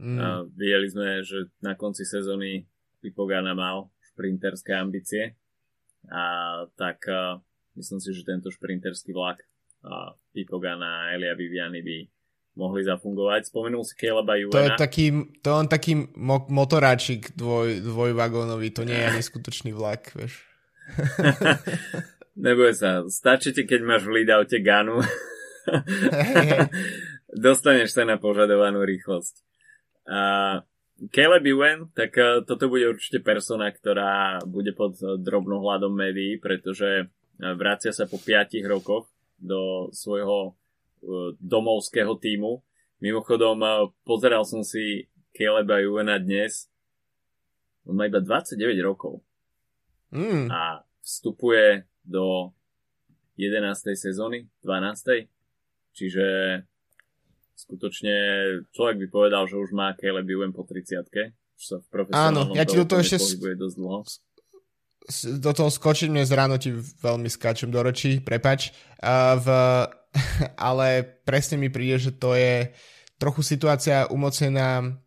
[0.03, 0.18] Mm.
[0.18, 2.66] A videli sme, že na konci sezóny
[2.98, 5.38] Pipogana mal šprinterské ambície
[6.11, 7.38] a tak a
[7.79, 9.46] myslím si, že tento šprinterský vlak
[9.87, 11.96] a Pipogana a Elia Viviani by
[12.52, 13.48] mohli zafungovať.
[13.48, 14.56] Spomenul si Caleba Juvena.
[14.56, 15.06] To je taký,
[15.40, 20.44] to on taký mo- motoráčik dvoj, dvojvagónový, to nie je ani skutočný vlak, vieš.
[22.44, 25.00] Neboj sa, stačí ti, keď máš v lead-oute Ganu.
[27.44, 29.34] Dostaneš sa na požadovanú rýchlosť.
[30.04, 30.64] Uh,
[31.12, 37.08] Caleb Ewan, tak uh, toto bude určite persona, ktorá bude pod drobnohľadom médií, pretože uh,
[37.56, 39.08] vracia sa po 5 rokoch
[39.40, 40.56] do svojho
[41.38, 42.62] domovského týmu.
[43.02, 46.70] Mimochodom, uh, pozeral som si Caleba Ewena dnes.
[47.82, 49.22] On má iba 29 rokov.
[50.14, 50.46] Mm.
[50.52, 52.54] A vstupuje do
[53.34, 53.98] 11.
[53.98, 55.26] sezóny, 12.
[55.92, 56.24] Čiže
[57.58, 58.14] skutočne
[58.70, 62.58] človek by povedal, že už má Caleb Ewan po 30 už sa v profesionálnom Áno,
[62.58, 63.22] ja ti do toho ešte
[63.54, 63.98] dosť dlho.
[65.38, 68.74] do toho skočím, dnes ráno ti veľmi skáčem do ročí, prepač.
[68.98, 69.46] Uh, v,
[70.68, 72.68] ale presne mi príde, že to je
[73.16, 74.98] trochu situácia umocená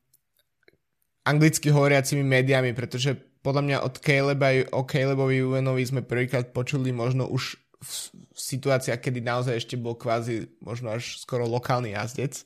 [1.25, 7.29] anglicky hovoriacimi médiami, pretože podľa mňa od Caleba, o Calebovi Uvenovi sme prvýkrát počuli možno
[7.29, 7.93] už v,
[8.33, 12.41] situáciách, kedy naozaj ešte bol kvázi možno až skoro lokálny jazdec.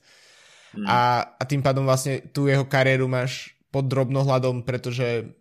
[0.75, 0.85] Hmm.
[0.85, 0.99] A,
[1.39, 5.31] a tým pádom vlastne tú jeho kariéru máš pod drobnohľadom, pretože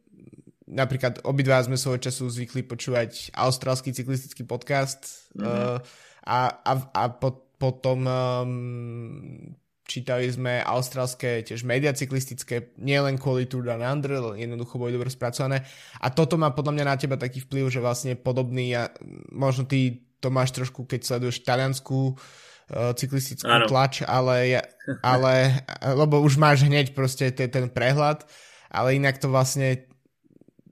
[0.68, 5.48] napríklad obidva sme svojho času zvykli počúvať austrálsky cyklistický podcast mm-hmm.
[5.48, 5.80] uh,
[6.28, 9.56] a, a, a po, potom um,
[9.88, 15.64] čítali sme austrálske tiež média cyklistické, nielen kvôli Tour Down Under, jednoducho boli dobre spracované.
[16.04, 18.92] A toto má podľa mňa na teba taký vplyv, že vlastne podobný, a
[19.32, 23.64] možno ty to máš trošku, keď sleduješ taliansku uh, cyklistickú ano.
[23.64, 24.60] tlač, ale,
[25.00, 25.64] ale,
[25.96, 28.28] lebo už máš hneď proste ten, ten prehľad,
[28.68, 29.88] ale inak to vlastne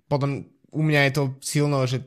[0.06, 2.04] potom u mňa je to silno, že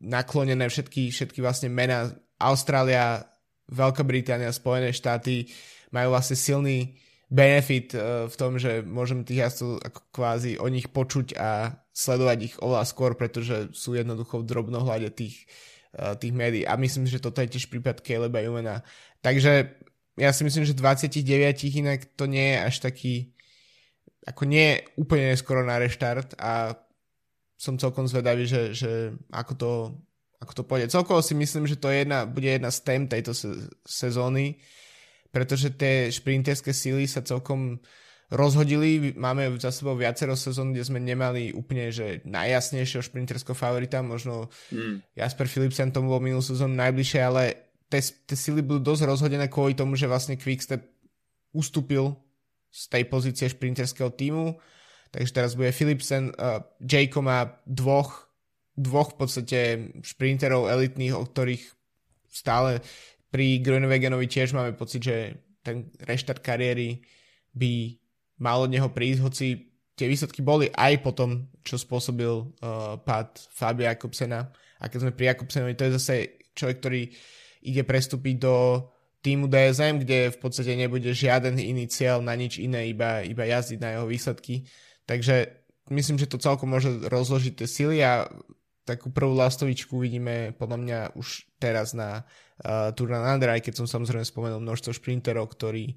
[0.00, 3.22] naklonené všetky, všetky vlastne mená Austrália,
[3.70, 5.46] Veľká Británia, Spojené štáty,
[5.92, 6.96] majú vlastne silný
[7.30, 12.38] benefit uh, v tom, že môžem tých jazdcov ako kvázi o nich počuť a sledovať
[12.42, 15.46] ich oveľa skôr, pretože sú jednoducho v drobnohľade tých,
[15.94, 16.64] uh, tých médií.
[16.66, 18.82] A myslím, že toto je tiež prípad Caleba Jumena.
[19.22, 19.76] Takže
[20.18, 21.22] ja si myslím, že 29
[21.70, 23.14] inak to nie je až taký
[24.26, 26.76] ako nie je úplne skoro na reštart a
[27.56, 29.70] som celkom zvedavý, že, že ako to
[30.40, 30.88] ako to pôjde.
[30.88, 34.56] Celkovo si myslím, že to je jedna, bude jedna z tém tejto se- sezóny
[35.30, 37.78] pretože tie šprinterské síly sa celkom
[38.30, 39.14] rozhodili.
[39.14, 45.18] Máme za sebou viacero sezón, kde sme nemali úplne že najjasnejšieho šprinterského favorita, možno mm.
[45.18, 47.42] Jasper Philipsen tomu bol minulú sezónu najbližšie, ale
[47.90, 50.82] tie, tie síly budú dosť rozhodené kvôli tomu, že vlastne Quickstep
[51.50, 52.14] ustúpil
[52.70, 54.62] z tej pozície šprinterského týmu,
[55.10, 58.29] takže teraz bude Philipsen, uh, Jayko má dvoch,
[58.76, 59.58] dvoch v podstate
[60.00, 61.64] šprinterov elitných, o ktorých
[62.30, 62.80] stále
[63.30, 65.16] pri Grunewegenovi tiež máme pocit, že
[65.62, 67.02] ten reštart kariéry
[67.54, 67.94] by
[68.40, 69.46] mal od neho prísť, hoci
[69.94, 74.48] tie výsledky boli aj po tom, čo spôsobil uh, pád Fabia Jakobsena.
[74.80, 76.14] A keď sme pri Jakobsenovi, to je zase
[76.56, 77.02] človek, ktorý
[77.60, 78.88] ide prestúpiť do
[79.20, 83.78] týmu DSM, kde v podstate nebude žiaden iný cieľ na nič iné, iba, iba jazdiť
[83.78, 84.64] na jeho výsledky.
[85.04, 85.60] Takže
[85.92, 88.24] myslím, že to celkom môže rozložiť tie sily a
[88.90, 92.26] takú prvú lastovičku vidíme podľa mňa už teraz na
[92.66, 95.94] uh, Tour de Under, aj keď som samozrejme spomenul množstvo šprinterov, ktorí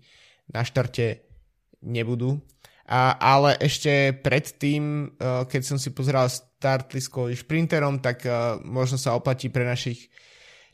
[0.54, 1.26] na štarte
[1.82, 2.38] nebudú.
[2.84, 8.60] A, ale ešte predtým, uh, keď som si pozeral start list kvôli šprinterom, tak uh,
[8.62, 10.12] možno sa oplatí pre našich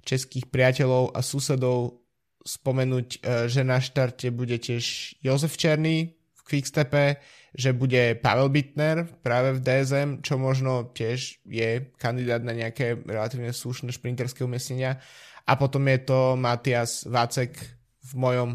[0.03, 2.01] českých priateľov a susedov
[2.41, 7.21] spomenúť, uh, že na štarte bude tiež Jozef Černý v Quickstepe,
[7.53, 13.49] že bude Pavel Bittner práve v DSM, čo možno tiež je kandidát na nejaké relatívne
[13.49, 15.01] slušné šprinterské umiestnenia.
[15.49, 17.57] A potom je to Matias Vácek
[18.05, 18.49] v mojom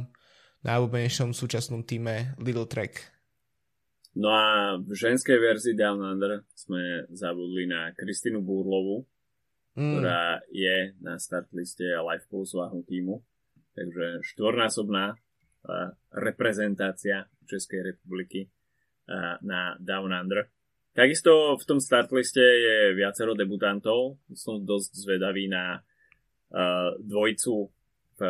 [0.62, 3.02] najobľúbenejšom súčasnom týme Little Trek.
[4.14, 9.02] No a v ženskej verzii Down Under sme zabudli na Kristinu Burlovu,
[9.74, 9.82] mm.
[9.82, 13.18] ktorá je na start liste Life Pulse váhu týmu.
[13.74, 15.18] Takže štvornásobná
[16.14, 18.53] reprezentácia Českej republiky
[19.44, 20.48] na Down Under.
[20.94, 24.22] Takisto v tom startliste je viacero debutantov.
[24.30, 27.66] Som dosť zvedavý na uh, dvojicu
[28.14, 28.20] v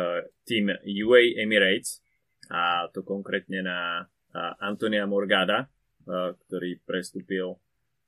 [0.49, 2.01] tým UA Emirates
[2.49, 7.53] a to konkrétne na uh, Antonia Morgada, uh, ktorý prestúpil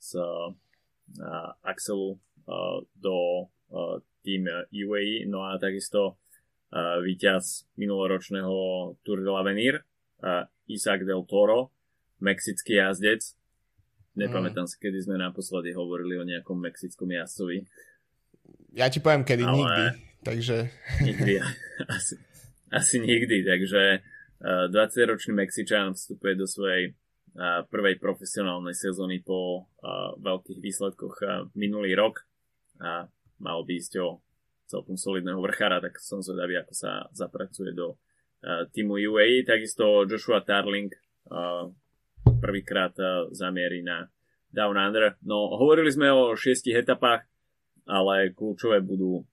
[0.01, 0.49] z uh,
[1.62, 5.30] Axelu uh, do uh, tým UAE.
[5.30, 6.17] No a takisto
[6.73, 8.53] uh, víťaz minuloročného
[9.06, 9.86] Tour de l'Avenir
[10.25, 11.77] uh, Isaac del Toro,
[12.19, 13.38] mexický jazdec.
[14.17, 14.69] Nepamätám mm.
[14.73, 17.62] si, kedy sme naposledy hovorili o nejakom mexickom jazdcovi.
[18.73, 19.53] Ja ti poviem, kedy Ale...
[19.53, 19.84] nikdy.
[20.25, 20.56] Takže...
[21.06, 21.34] Nikdy.
[21.95, 22.13] Asi,
[22.73, 23.45] asi nikdy.
[23.45, 23.82] Takže
[24.43, 31.23] uh, eh, 20-ročný Mexičan vstupuje do svojej uh, prvej profesionálnej sezóny po uh, veľkých výsledkoch
[31.56, 32.27] minulý rok
[32.84, 33.08] a
[33.39, 34.19] mal by ísť o
[34.67, 37.95] celkom solidného vrchára, tak som zvedavý, ako sa zapracuje do
[38.75, 39.47] týmu UAE.
[39.47, 40.91] Takisto Joshua Tarling
[42.36, 44.08] prvýkrát e, zamierí na
[44.52, 45.16] Down Under.
[45.24, 47.24] No, hovorili sme o šiestich etapách,
[47.88, 49.24] ale kľúčové budú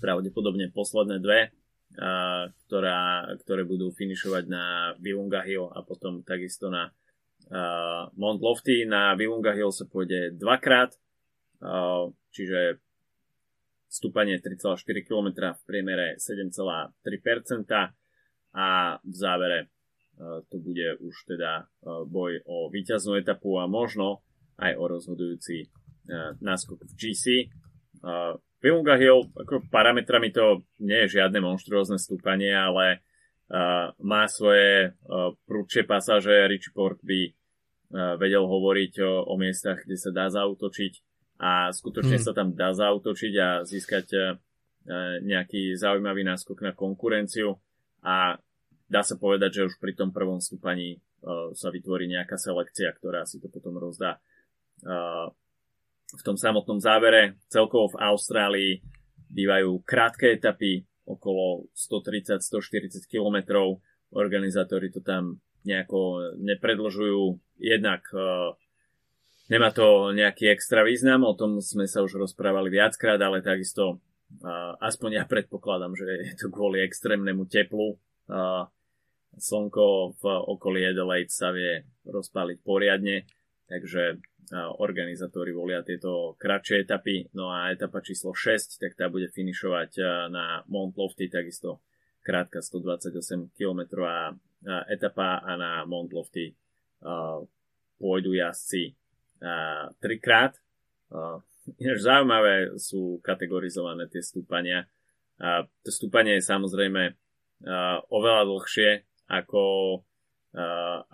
[0.00, 1.48] pravdepodobne posledné dve, e,
[2.68, 8.86] ktorá, ktoré budú finišovať na Vilunga Hill a potom takisto na uh, Mount Lofty.
[8.86, 10.94] Na Vilunga Hill sa pôjde dvakrát,
[12.30, 12.80] čiže
[13.90, 16.94] stúpanie 3,4 km v priemere 7,3%.
[18.50, 19.70] a v závere
[20.20, 21.64] to bude už teda
[22.08, 24.20] boj o víťaznú etapu a možno
[24.60, 25.72] aj o rozhodujúci
[26.44, 27.24] náskok v GC.
[28.60, 33.00] Vilunga Hill, ako parametrami to nie je žiadne monštruózne stúpanie, ale
[34.04, 34.92] má svoje
[35.48, 36.44] prúdšie pasáže.
[36.44, 37.32] Richie Port by
[38.20, 40.92] vedel hovoriť o, o miestach, kde sa dá zautočiť
[41.40, 42.26] a skutočne hmm.
[42.28, 44.36] sa tam dá zautočiť a získať
[45.24, 47.56] nejaký zaujímavý náskok na konkurenciu
[48.04, 48.36] a
[48.90, 53.22] dá sa povedať, že už pri tom prvom stúpaní uh, sa vytvorí nejaká selekcia, ktorá
[53.22, 54.18] si to potom rozdá
[54.82, 55.30] uh,
[56.10, 57.38] v tom samotnom závere.
[57.46, 58.72] Celkovo v Austrálii
[59.30, 63.38] bývajú krátke etapy, okolo 130-140 km.
[64.10, 67.38] Organizátori to tam nejako nepredlžujú.
[67.62, 68.58] Jednak uh,
[69.46, 74.02] nemá to nejaký extra význam, o tom sme sa už rozprávali viackrát, ale takisto
[74.78, 77.98] aspoň ja predpokladám, že je to kvôli extrémnemu teplu.
[78.30, 78.70] Uh,
[79.38, 83.28] slnko v okolí Adelaide sa vie rozpáliť poriadne,
[83.70, 84.18] takže
[84.82, 87.30] organizátori volia tieto kratšie etapy.
[87.38, 89.90] No a etapa číslo 6, tak tá bude finišovať
[90.26, 91.78] na Mount Lofty, takisto
[92.26, 94.34] krátka 128 km a
[94.90, 96.50] etapa a na Mount Lofty
[97.96, 98.98] pôjdu jazdci
[100.02, 100.58] trikrát.
[101.78, 104.90] Ináč zaujímavé sú kategorizované tie stúpania.
[105.40, 107.14] To stúpanie je samozrejme
[108.10, 108.90] oveľa dlhšie
[109.30, 110.02] ako,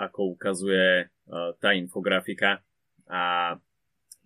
[0.00, 1.12] ako ukazuje
[1.60, 2.64] tá infografika
[3.06, 3.54] a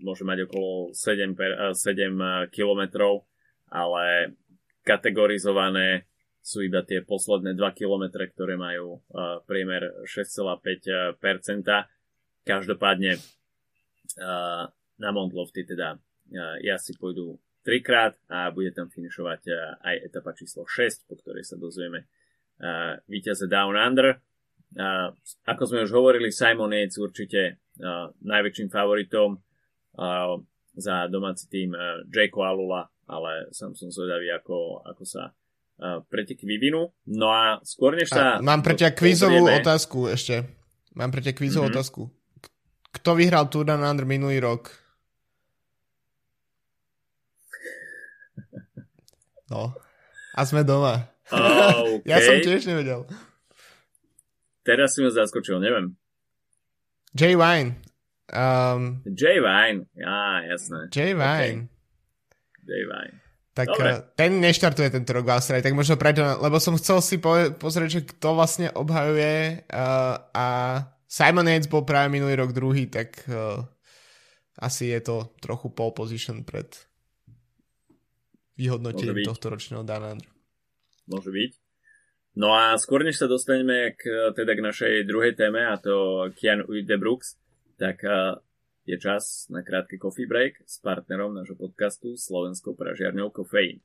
[0.01, 3.29] môže mať okolo 7, per, uh, 7 kilometrov,
[3.69, 4.35] ale
[4.83, 6.09] kategorizované
[6.41, 11.21] sú iba tie posledné 2 km, ktoré majú uh, priemer 6,5%.
[12.41, 13.21] Každopádne
[14.99, 15.95] na Mount Lofty teda
[16.67, 19.43] ja si pôjdu trikrát a bude tam finišovať
[19.87, 22.11] aj etapa číslo 6, po ktorej sa dozvieme
[23.09, 24.21] víťaze Down Under.
[24.71, 25.11] Uh,
[25.49, 27.59] ako sme už hovorili, Simon Yates určite
[28.21, 29.41] najväčším favoritom
[30.77, 31.73] za domáci tým
[32.13, 35.33] Jake Alula, ale sám som zvedavý, ako, ako sa
[36.13, 36.93] preteky vyvinú.
[37.09, 38.37] No a skôr než sa...
[38.37, 39.65] A mám pre ťa kvízovú pozrieme...
[39.65, 40.45] otázku ešte.
[40.93, 41.81] Mám pre ťa kvízovú mm-hmm.
[41.81, 42.03] otázku.
[43.01, 44.69] Kto vyhral Tour Down Under minulý rok?
[49.51, 49.75] No.
[50.39, 51.11] A sme doma.
[51.31, 52.03] Okay.
[52.11, 53.07] ja som tiež nevedel.
[54.67, 55.97] Teraz si ma zaskočil, neviem.
[57.17, 57.81] Jay Vine.
[58.31, 60.87] Um, Jay Vine, á, jasné.
[60.95, 61.67] Jay Vine.
[61.67, 62.69] Okay.
[62.69, 63.17] Jay Vine.
[63.51, 63.91] Tak Dobre.
[63.91, 67.51] Uh, ten neštartuje tento rok v Austrálii, tak možno preto, lebo som chcel si po-
[67.59, 70.47] pozrieť, že kto vlastne obhajuje uh, a
[71.11, 73.67] Simon Yates bol práve minulý rok druhý, tak uh,
[74.63, 76.71] asi je to trochu pole position pred
[78.55, 80.15] vyhodnotením tohto ročného Dana
[81.11, 81.53] môže byť.
[82.39, 86.63] No a skôr než sa dostaneme k, teda k našej druhej téme, a to Kian
[86.63, 87.35] de Brooks,
[87.75, 88.07] tak
[88.87, 93.83] je čas na krátky coffee break s partnerom nášho podcastu Slovenskou pražiarňou Kofeín.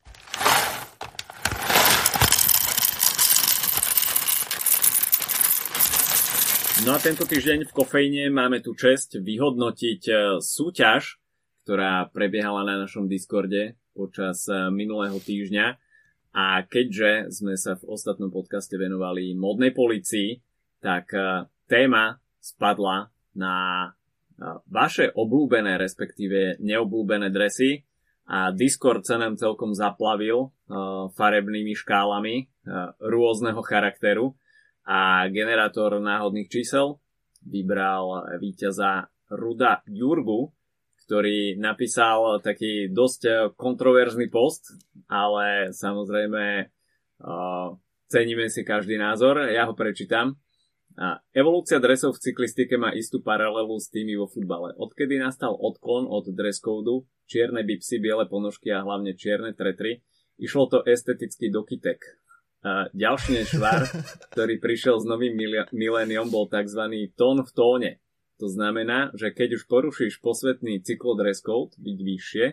[6.85, 11.17] No a tento týždeň v kofeíne máme tu čest vyhodnotiť e, súťaž,
[11.65, 15.81] ktorá prebiehala na našom Discorde počas e, minulého týždňa
[16.35, 20.35] a keďže sme sa v ostatnom podcaste venovali modnej policii,
[20.83, 23.07] tak e, téma spadla
[23.39, 23.55] na
[23.87, 23.89] e,
[24.67, 27.87] vaše obľúbené, respektíve neobľúbené dresy.
[28.27, 32.49] A Discord sa nám celkom zaplavil uh, farebnými škálami
[32.97, 34.33] rôzneho charakteru.
[34.89, 36.97] A generátor náhodných čísel
[37.45, 40.49] vybral víťaza Ruda Jurgu,
[41.05, 44.73] ktorý napísal taký dosť eh, kontroverzný post,
[45.05, 46.65] ale samozrejme
[47.21, 47.69] uh,
[48.09, 50.33] ceníme si každý názor, ja ho prečítam.
[50.95, 54.71] A evolúcia dresov v cyklistike má istú paralelu s tými vo futbale.
[54.79, 56.63] Odkedy nastal odklon od dress
[57.27, 59.99] čierne bipsy, biele ponožky a hlavne čierne tretry,
[60.39, 61.99] išlo to esteticky do kytek.
[62.63, 63.91] A ďalší nešvar,
[64.33, 65.35] ktorý prišiel s novým
[65.69, 67.11] miléniom, bol tzv.
[67.13, 67.91] tón v tóne.
[68.39, 72.45] To znamená, že keď už porušíš posvetný cyklodress code, byť vyššie,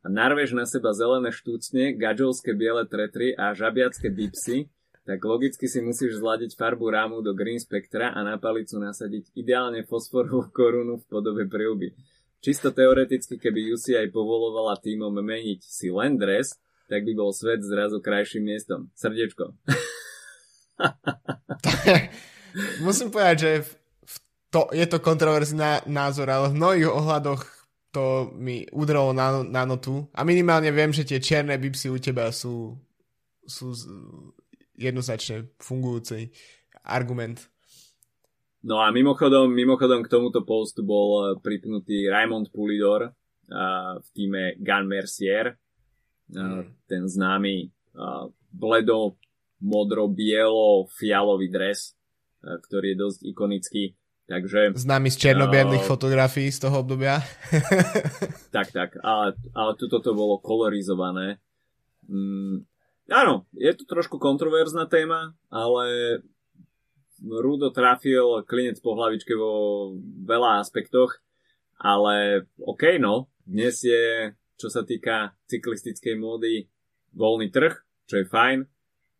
[0.00, 4.72] a narveš na seba zelené štúcne, gadžovské biele tretry a žabiacké dipsy,
[5.04, 9.84] tak logicky si musíš zladiť farbu rámu do Green Spectra a na palicu nasadiť ideálne
[9.84, 11.92] fosforovú korunu v podobe prilby.
[12.40, 16.56] Čisto teoreticky, keby UCI povolovala týmom meniť si len dres,
[16.88, 18.88] tak by bol svet zrazu krajším miestom.
[18.96, 19.52] Srdiečko.
[22.86, 23.50] Musím povedať, že
[24.50, 27.42] to, je to kontroverzný názor, ale v mnohých ohľadoch
[27.90, 30.06] to mi udrelo na, na notu.
[30.14, 32.78] A minimálne viem, že tie čierne bipsy u teba sú,
[33.46, 33.74] sú
[34.78, 36.30] jednoznačne fungujúci
[36.86, 37.50] argument.
[38.60, 44.84] No a mimochodom, mimochodom k tomuto postu bol pripnutý Raymond Pulidor uh, v týme Gun
[44.84, 46.84] Mercier, uh, mm.
[46.84, 49.16] ten známy uh, bledo
[49.64, 51.96] modro-bielo fialový dres,
[52.44, 53.84] uh, ktorý je dosť ikonický.
[54.30, 57.18] Takže, Známy z černobielých uh, fotografií z toho obdobia.
[58.54, 61.42] tak, tak, ale, ale tuto to bolo kolorizované.
[62.06, 62.62] Mm,
[63.10, 66.22] áno, je to trošku kontroverzná téma, ale
[67.26, 69.52] Rudo trafil klinec po hlavičke vo
[70.22, 71.18] veľa aspektoch,
[71.82, 76.70] ale OK, no, dnes je, čo sa týka cyklistickej módy,
[77.18, 77.74] voľný trh,
[78.06, 78.62] čo je fajn.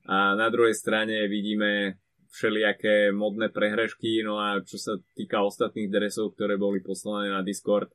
[0.06, 1.98] A na druhej strane vidíme
[2.30, 7.90] všelijaké modné prehrešky, no a čo sa týka ostatných dresov, ktoré boli poslané na Discord,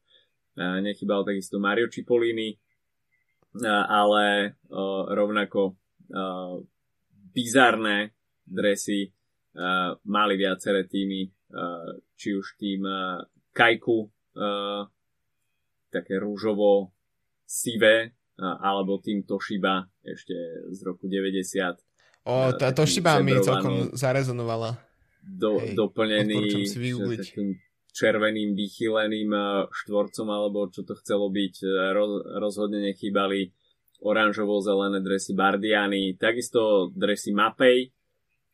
[0.59, 2.51] nechybal takisto Mario Cipollini,
[3.87, 4.59] ale
[5.15, 5.79] rovnako
[7.31, 8.11] bizarné
[8.43, 9.07] dresy
[10.03, 11.31] mali viaceré týmy,
[12.19, 12.83] či už tým
[13.55, 14.11] Kajku,
[15.87, 16.91] také rúžovo
[17.47, 20.35] sivé, alebo tým Toshiba ešte
[20.75, 21.84] z roku 90.
[22.25, 24.81] O, tá uh, Toshiba mi celkom zarezonovala.
[25.25, 26.69] Do, Hej, doplnený
[27.17, 27.57] takým
[27.95, 29.29] červeným vychyleným
[29.71, 31.53] štvorcom, alebo čo to chcelo byť.
[31.95, 33.49] Roz, rozhodne nechýbali
[34.05, 37.95] oranžovo-zelené dresy Bardiany, takisto dresy Mapej,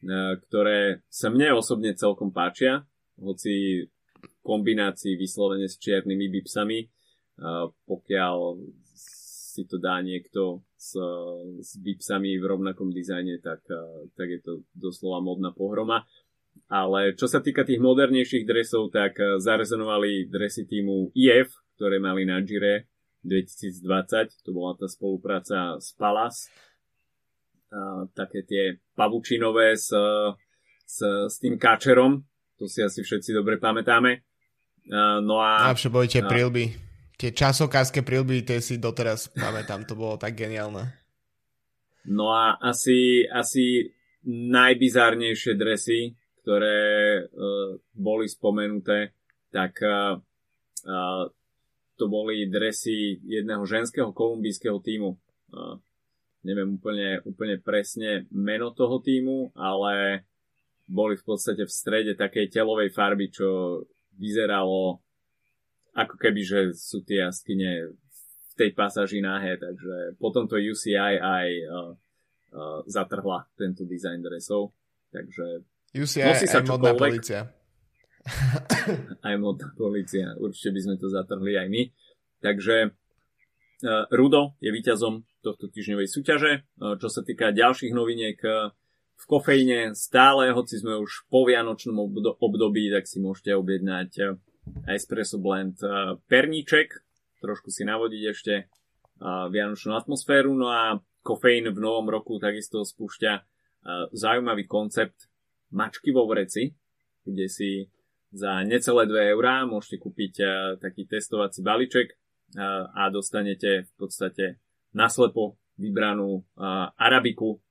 [0.02, 2.82] E, ktoré sa mne osobne celkom páčia,
[3.22, 3.86] hoci
[4.18, 6.88] v kombinácii vyslovene s čiernymi bipsami, e,
[7.86, 8.58] pokiaľ
[8.98, 10.98] si to dá niekto s,
[11.62, 16.10] s bipsami v rovnakom dizajne, tak, e, tak je to doslova modná pohroma.
[16.68, 22.44] Ale čo sa týka tých modernejších dresov, tak zarezonovali dresy týmu IF, ktoré mali na
[22.44, 22.92] Gire
[23.24, 26.52] 2020, to bola tá spolupráca s Palace
[28.12, 28.64] také tie
[28.96, 29.96] pavučinové s,
[30.84, 32.20] s, s tým káčerom,
[32.60, 34.22] to si asi všetci dobre pamätáme.
[34.92, 35.72] Uh, no a...
[35.72, 36.91] A tie prilby.
[37.22, 40.90] Tie časokárske prilby, tie si doteraz pamätám, to bolo tak geniálne.
[42.10, 43.94] No a asi, asi
[44.26, 46.82] najbizárnejšie dresy, ktoré
[47.22, 49.14] uh, boli spomenuté,
[49.54, 50.18] tak uh,
[51.94, 55.14] to boli dresy jedného ženského kolumbijského týmu.
[55.54, 55.78] Uh,
[56.42, 60.26] neviem úplne, úplne presne meno toho týmu, ale
[60.90, 63.78] boli v podstate v strede takej telovej farby, čo
[64.18, 65.06] vyzeralo
[65.92, 67.92] ako keby, že sú tie jaskyne
[68.52, 71.92] v tej pasáži nahé, takže potom to UCI aj uh,
[72.56, 74.76] uh, zatrhla tento design dresov,
[75.12, 77.52] takže UCI nosí sa aj modná policia.
[79.28, 81.84] aj modná policia, určite by sme to zatrhli aj my.
[82.40, 86.52] Takže uh, Rudo je víťazom tohto týždňovej súťaže.
[86.78, 88.38] Čo sa týka ďalších noviniek
[89.22, 91.98] v kofeíne, stále, hoci sme už po vianočnom
[92.38, 94.38] období, tak si môžete objednať
[94.88, 95.82] Espresso Blend
[96.30, 96.94] perníček,
[97.42, 98.54] trošku si navodiť ešte
[99.24, 103.34] vianočnú atmosféru, no a kofeín v novom roku takisto spúšťa
[104.14, 105.30] zaujímavý koncept
[105.74, 106.74] mačky vo vreci,
[107.26, 107.86] kde si
[108.32, 110.34] za necelé 2 eurá môžete kúpiť
[110.82, 112.18] taký testovací balíček
[112.94, 114.62] a dostanete v podstate
[114.98, 116.42] naslepo vybranú
[116.98, 117.62] arabiku,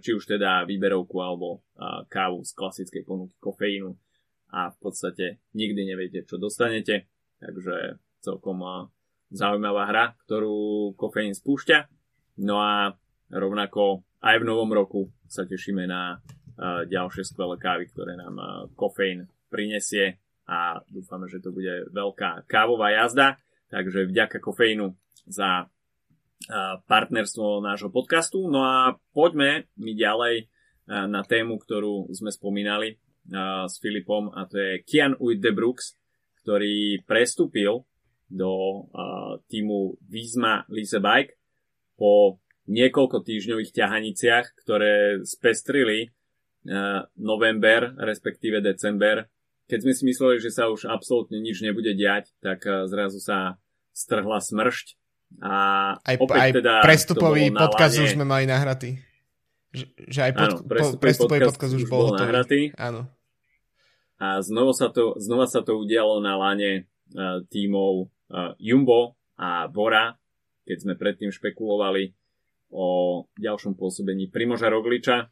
[0.00, 1.62] či už teda výberovku alebo
[2.08, 3.94] kávu z klasickej ponuky kofeínu
[4.48, 7.08] a v podstate nikdy neviete, čo dostanete.
[7.38, 8.88] Takže celkom uh,
[9.30, 11.86] zaujímavá hra, ktorú kofeín spúšťa.
[12.42, 12.96] No a
[13.30, 18.48] rovnako aj v novom roku sa tešíme na uh, ďalšie skvelé kávy, ktoré nám uh,
[18.74, 20.18] kofeín prinesie
[20.48, 23.36] a dúfame, že to bude veľká kávová jazda.
[23.68, 24.96] Takže vďaka kofeínu
[25.28, 25.68] za
[26.88, 28.48] partnerstvo nášho podcastu.
[28.48, 30.48] No a poďme mi ďalej
[30.88, 32.96] na tému, ktorú sme spomínali
[33.28, 35.94] s Filipom a to je Kian Uit de Brooks,
[36.40, 37.84] ktorý prestúpil
[38.28, 38.52] do
[39.48, 41.36] týmu Visma Lise Bike
[41.96, 46.12] po niekoľko týždňových ťahaniciach, ktoré spestrili
[47.16, 49.28] november, respektíve december.
[49.68, 53.60] Keď sme si mysleli, že sa už absolútne nič nebude diať, tak zrazu sa
[53.92, 54.96] strhla smršť
[55.44, 55.56] a
[56.00, 58.96] aj, opäť aj teda prestupový podcast už sme mali nahratý.
[59.76, 62.60] Že, že aj pod, Áno, prestupový, prestupový podcast, podcast už bol, bol nahratý.
[62.80, 63.00] Áno.
[64.18, 69.70] A znova sa to, znova sa to udialo na lane uh, tímov uh, Jumbo a
[69.70, 70.18] Bora,
[70.66, 72.12] keď sme predtým špekulovali
[72.74, 75.30] o ďalšom pôsobení Primoža Rogliča, uh,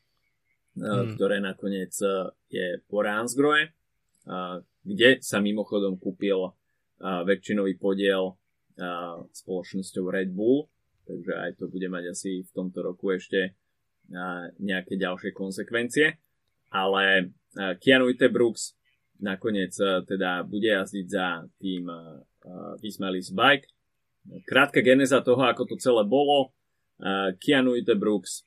[0.79, 1.19] hmm.
[1.19, 1.93] ktoré nakoniec
[2.47, 3.75] je po Ransgrohe,
[4.83, 6.51] kde sa mimochodom kúpil
[6.99, 8.35] väčšinový podiel
[9.31, 10.67] spoločnosťou Red Bull,
[11.07, 13.55] takže aj to bude mať asi v tomto roku ešte
[14.59, 16.19] nejaké ďalšie konsekvencie,
[16.77, 17.33] ale
[17.81, 18.77] Keanu Brooks
[19.17, 19.73] nakoniec
[20.05, 21.89] teda bude jazdiť za tým
[22.85, 23.65] Vismalis Bike.
[24.45, 26.53] Krátka geneza toho, ako to celé bolo,
[27.41, 28.45] Keanu Brooks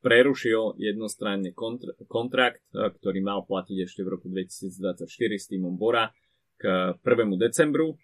[0.00, 1.52] prerušil jednostranne
[2.08, 5.04] kontrakt, ktorý mal platiť ešte v roku 2024
[5.36, 6.08] s týmom Bora
[6.56, 7.36] k 1.
[7.36, 8.00] decembru.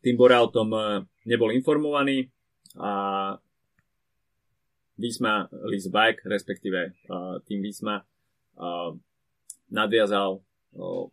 [0.00, 0.74] Tým Bora o tom
[1.22, 2.26] nebol informovaný
[2.82, 3.38] a
[5.00, 6.92] Visma Liz Bike, respektíve
[7.48, 8.04] tým Visma
[9.72, 10.44] nadviazal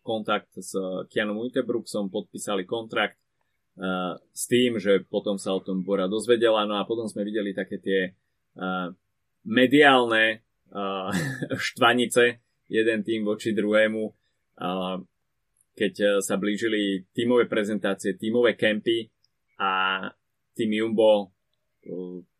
[0.03, 0.75] kontakt s
[1.07, 3.15] Kianom Uiterbrooksom, podpísali kontrakt
[4.33, 7.79] s tým, že potom sa o tom Bora dozvedela, no a potom sme videli také
[7.79, 8.11] tie
[9.47, 10.43] mediálne
[11.71, 14.03] štvanice jeden tým voči druhému,
[15.77, 19.07] keď sa blížili tímové prezentácie, tímové kempy
[19.61, 20.03] a
[20.57, 21.36] tým Jumbo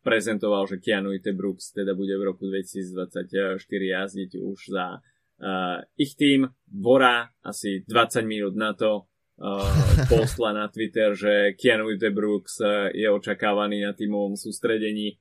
[0.04, 6.48] prezentoval, že Keanu Brooks teda bude v roku 2024 jazdiť už za uh, ich tým.
[6.66, 9.04] Bora asi 20 minút na to
[9.42, 9.70] uh,
[10.08, 12.60] postla na Twitter, že Keanu Brooks
[12.92, 15.20] je očakávaný na tímovom sústredení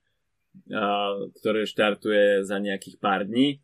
[1.38, 3.62] ktoré štartuje za nejakých pár dní.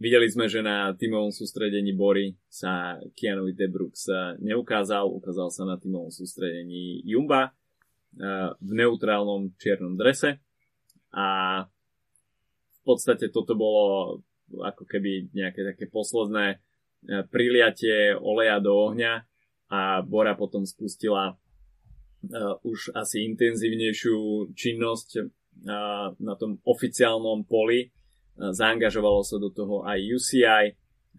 [0.00, 4.08] Videli sme, že na tímovom sústredení Bory sa Keanu Brooks
[4.40, 7.52] neukázal, ukázal sa na tímovom sústredení Jumba
[8.60, 10.42] v neutrálnom čiernom drese
[11.14, 11.62] a
[12.70, 14.18] v podstate toto bolo
[14.50, 16.58] ako keby nejaké také posledné
[17.30, 19.22] priliatie oleja do ohňa
[19.70, 21.38] a Bora potom spustila
[22.66, 25.08] už asi intenzívnejšiu činnosť
[26.20, 27.88] na tom oficiálnom poli.
[28.36, 30.64] Zaangažovalo sa do toho aj UCI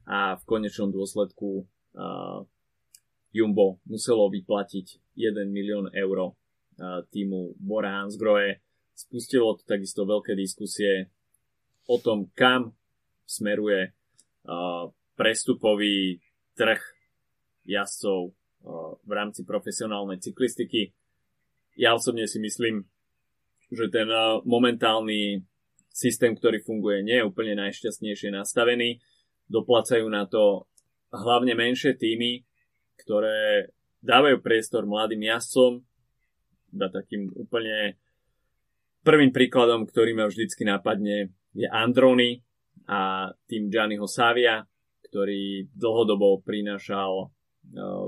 [0.06, 1.66] a v konečnom dôsledku
[3.32, 6.36] Jumbo muselo vyplatiť 1 milión eur
[7.14, 8.62] týmu Bora Hansgrohe.
[8.98, 11.10] Spustilo to takisto veľké diskusie
[11.90, 12.74] o tom, kam
[13.26, 13.94] smeruje
[15.18, 16.22] prestupový
[16.58, 16.82] trh
[17.66, 18.34] jazdcov
[19.02, 20.94] v rámci profesionálnej cyklistiky.
[21.78, 22.86] Ja osobne si myslím,
[23.72, 24.10] že ten
[24.46, 25.42] momentálny
[25.90, 29.00] systém, ktorý funguje, nie je úplne najšťastnejšie nastavený.
[29.48, 30.68] Doplacajú na to
[31.12, 32.44] hlavne menšie týmy,
[33.02, 33.72] ktoré
[34.04, 35.84] dávajú priestor mladým jazdcom.
[36.72, 38.00] Da takým úplne
[39.04, 42.40] prvým príkladom, ktorý ma vždycky napadne, je Androny
[42.88, 44.64] a tým Gianniho Savia,
[45.12, 48.08] ktorý dlhodobo prinášal uh,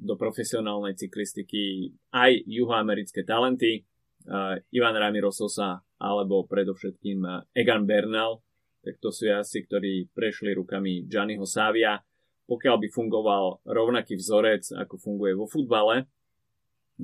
[0.00, 3.86] do profesionálnej cyklistiky aj juhoamerické talenty
[4.26, 8.42] uh, Ivan Ramiro Sosa alebo predovšetkým uh, Egan Bernal,
[8.80, 12.00] tak to sú asi, ktorí prešli rukami Gianniho Savia.
[12.48, 16.10] Pokiaľ by fungoval rovnaký vzorec, ako funguje vo futbale,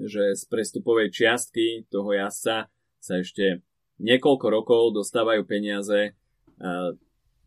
[0.05, 2.69] že z prestupovej čiastky toho jazdca
[3.01, 3.65] sa ešte
[3.97, 6.93] niekoľko rokov dostávajú peniaze uh,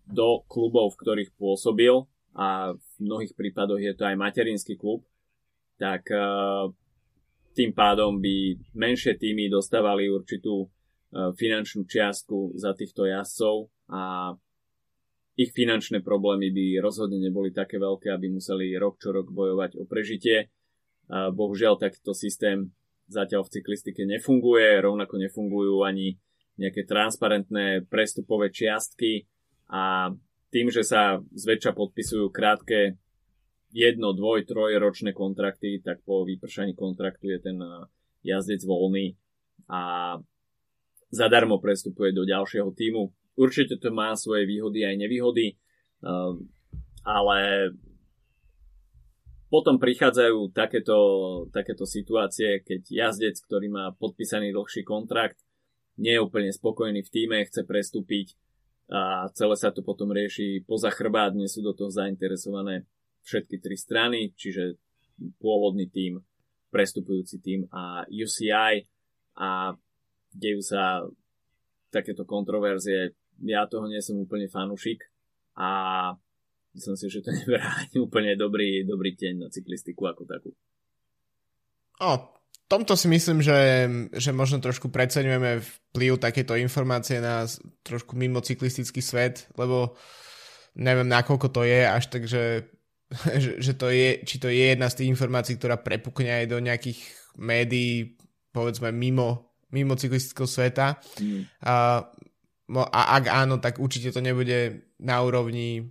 [0.10, 1.94] do klubov, v ktorých pôsobil
[2.34, 5.06] a v mnohých prípadoch je to aj materinský klub,
[5.78, 6.74] tak uh,
[7.60, 10.68] tým pádom by menšie týmy dostávali určitú e,
[11.36, 14.32] finančnú čiastku za týchto jazdcov a
[15.36, 19.84] ich finančné problémy by rozhodne neboli také veľké, aby museli rok čo rok bojovať o
[19.84, 20.48] prežitie.
[21.10, 22.70] Bohužiaľ takýto systém
[23.10, 26.22] zatiaľ v cyklistike nefunguje, rovnako nefungujú ani
[26.62, 29.26] nejaké transparentné prestupové čiastky
[29.74, 30.14] a
[30.54, 33.02] tým, že sa zväčša podpisujú krátke
[33.74, 37.58] jedno, dvoj, troj ročné kontrakty, tak po vypršaní kontraktu je ten
[38.26, 39.18] jazdec voľný
[39.70, 40.18] a
[41.10, 43.10] zadarmo prestupuje do ďalšieho týmu.
[43.40, 45.58] Určite to má svoje výhody aj nevýhody,
[47.06, 47.38] ale
[49.50, 50.98] potom prichádzajú takéto,
[51.50, 55.42] takéto situácie, keď jazdec, ktorý má podpísaný dlhší kontrakt,
[55.98, 58.38] nie je úplne spokojný v týme, chce prestúpiť
[58.90, 62.86] a celé sa to potom rieši poza chrbát, nie sú do toho zainteresované
[63.26, 64.80] všetky tri strany, čiže
[65.42, 66.22] pôvodný tým,
[66.70, 68.86] prestupujúci tým a UCI
[69.38, 69.74] a
[70.34, 71.04] dejú sa
[71.90, 73.18] takéto kontroverzie.
[73.44, 75.10] Ja toho nie som úplne fanúšik
[75.58, 75.70] a
[76.76, 80.50] myslím si, že to neberá úplne dobrý, dobrý teň na cyklistiku ako takú.
[82.00, 82.12] O,
[82.70, 87.44] tomto si myslím, že, že možno trošku preceňujeme vplyv takéto informácie na
[87.84, 89.98] trošku mimo cyklistický svet, lebo
[90.78, 92.70] neviem, nakoľko to je, až tak, že,
[93.58, 97.00] že to je, či to je jedna z tých informácií, ktorá prepukne aj do nejakých
[97.42, 98.16] médií,
[98.54, 101.02] povedzme mimo, mimo cyklistického sveta.
[101.18, 101.50] Mm.
[101.66, 102.06] A,
[102.70, 105.90] a ak áno, tak určite to nebude na úrovni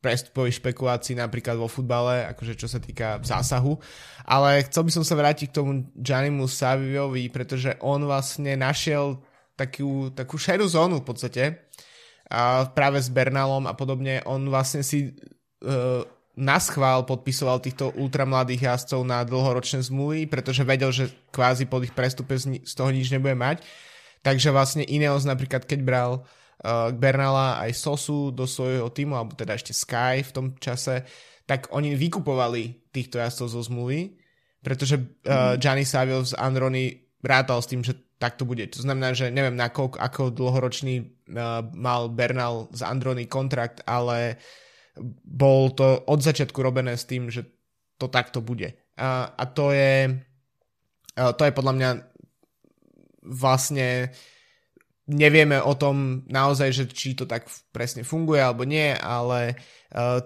[0.00, 3.76] prestupových špekulácií napríklad vo futbale, akože čo sa týka zásahu.
[4.24, 9.20] Ale chcel by som sa vrátiť k tomu Giannimu Saviovi, pretože on vlastne našiel
[9.60, 11.44] takú, takú šerú zónu v podstate
[12.32, 14.24] a práve s Bernalom a podobne.
[14.24, 16.00] On vlastne si uh,
[16.40, 21.92] na schvál podpisoval týchto ultramladých jazdcov na dlhoročné zmluvy, pretože vedel, že kvázi po ich
[21.92, 23.60] prestupe z, toho nič nebude mať.
[24.24, 26.12] Takže vlastne Ineos napríklad, keď bral
[26.92, 31.08] Bernala aj Sosu do svojho týmu, alebo teda ešte Sky v tom čase,
[31.48, 34.20] tak oni vykupovali týchto jazdcov zo zmluvy,
[34.60, 38.60] pretože uh, Gianni Savio z Androny rátal s tým, že tak to bude.
[38.76, 44.36] To znamená, že neviem na koľko, ako dlhoročný uh, mal Bernal z Androny kontrakt, ale
[45.24, 47.48] bol to od začiatku robené s tým, že
[47.96, 48.76] to takto bude.
[49.00, 50.12] A, a to je
[51.16, 51.90] uh, to je podľa mňa
[53.24, 54.12] vlastne
[55.10, 59.58] nevieme o tom naozaj, že či to tak presne funguje alebo nie, ale
[59.90, 60.22] uh,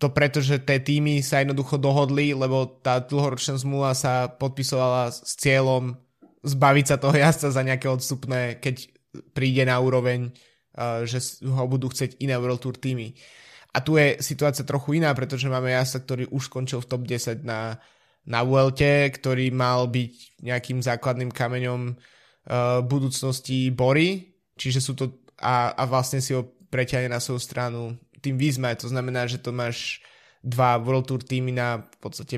[0.00, 5.36] to preto, že tie týmy sa jednoducho dohodli, lebo tá dlhoročná zmluva sa podpisovala s
[5.36, 5.98] cieľom
[6.40, 8.88] zbaviť sa toho jazdca za nejaké odstupné, keď
[9.34, 13.12] príde na úroveň, uh, že ho budú chcieť iné World Tour týmy.
[13.70, 17.46] A tu je situácia trochu iná, pretože máme jazdca, ktorý už skončil v top 10
[17.46, 17.78] na,
[18.26, 21.94] na Vuelte, ktorý mal byť nejakým základným kameňom
[22.48, 27.96] uh, budúcnosti Bory, čiže sú to a, a vlastne si ho preťahne na svoju stranu
[28.20, 30.04] tým výzme, to znamená, že to máš
[30.44, 32.36] dva World Tour týmy na v podstate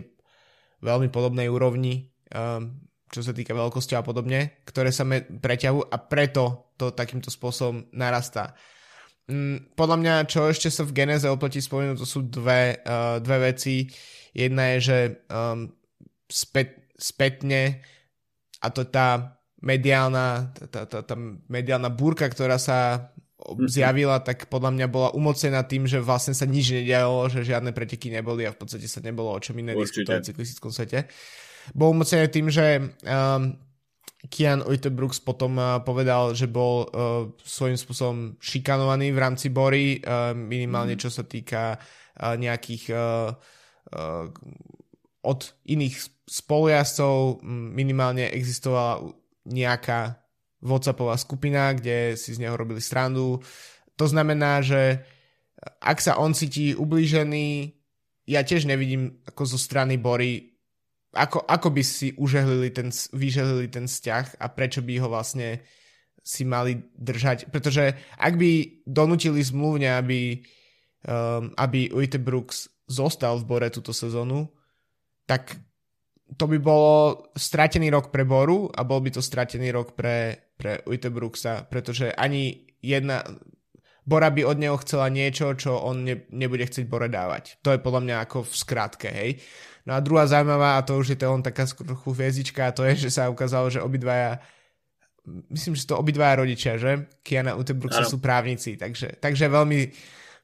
[0.83, 2.79] veľmi podobnej úrovni, um,
[3.11, 7.91] čo sa týka veľkosti a podobne, ktoré sa me- preťahujú a preto to takýmto spôsobom
[7.95, 8.55] narastá.
[9.27, 13.55] Um, podľa mňa, čo ešte sa v Geneze oplatí spomenúť, to sú dve, uh, dve
[13.55, 13.87] veci.
[14.35, 14.99] Jedna je, že
[15.31, 15.71] um,
[16.27, 17.83] spät, spätne
[18.63, 21.15] a to tá mediálna, tá, tá, tá
[21.47, 23.11] mediálna búrka, ktorá sa
[23.43, 23.67] Mhm.
[23.67, 28.07] zjavila, tak podľa mňa bola umocená tým, že vlastne sa nič nedialo, že žiadne preteky
[28.15, 31.11] neboli a v podstate sa nebolo o čom iné diskutovať v cyklistickom svete.
[31.75, 33.55] Bol umocený tým, že um,
[34.31, 36.87] Kian Uitebrooks potom uh, povedal, že bol uh,
[37.43, 41.01] svojím spôsobom šikanovaný v rámci Bory, uh, minimálne mm.
[41.03, 43.35] čo sa týka uh, nejakých uh,
[43.95, 44.27] uh,
[45.23, 50.23] od iných spolujazdcov, minimálne existovala nejaká
[50.63, 53.43] WhatsAppová skupina, kde si z neho robili strandu.
[53.99, 55.03] To znamená, že
[55.83, 57.75] ak sa on cíti ublížený,
[58.27, 60.55] ja tiež nevidím ako zo strany Bory,
[61.13, 65.61] ako, ako by si užehlili ten, vyžehlili ten vzťah a prečo by ho vlastne
[66.23, 67.51] si mali držať.
[67.51, 68.51] Pretože ak by
[68.87, 70.41] donutili zmluvne, aby,
[71.05, 74.47] um, aby Uite Brooks zostal v Bore túto sezónu,
[75.27, 75.59] tak
[76.37, 80.81] to by bolo stratený rok pre Boru a bol by to stratený rok pre, pre
[80.85, 83.25] Uitebruxa, pretože ani jedna...
[84.03, 87.63] Bora by od neho chcela niečo, čo on ne, nebude chcieť Bore dávať.
[87.63, 89.39] To je podľa mňa ako v skratke, hej.
[89.87, 92.83] No a druhá zaujímavá, a to už je to on taká trochu hviezdička, a to
[92.83, 94.43] je, že sa ukázalo, že obidvaja
[95.27, 97.07] myslím, že to obidvaja rodičia, že?
[97.23, 99.81] Kiana Utebruxa sú právnici, takže, takže veľmi,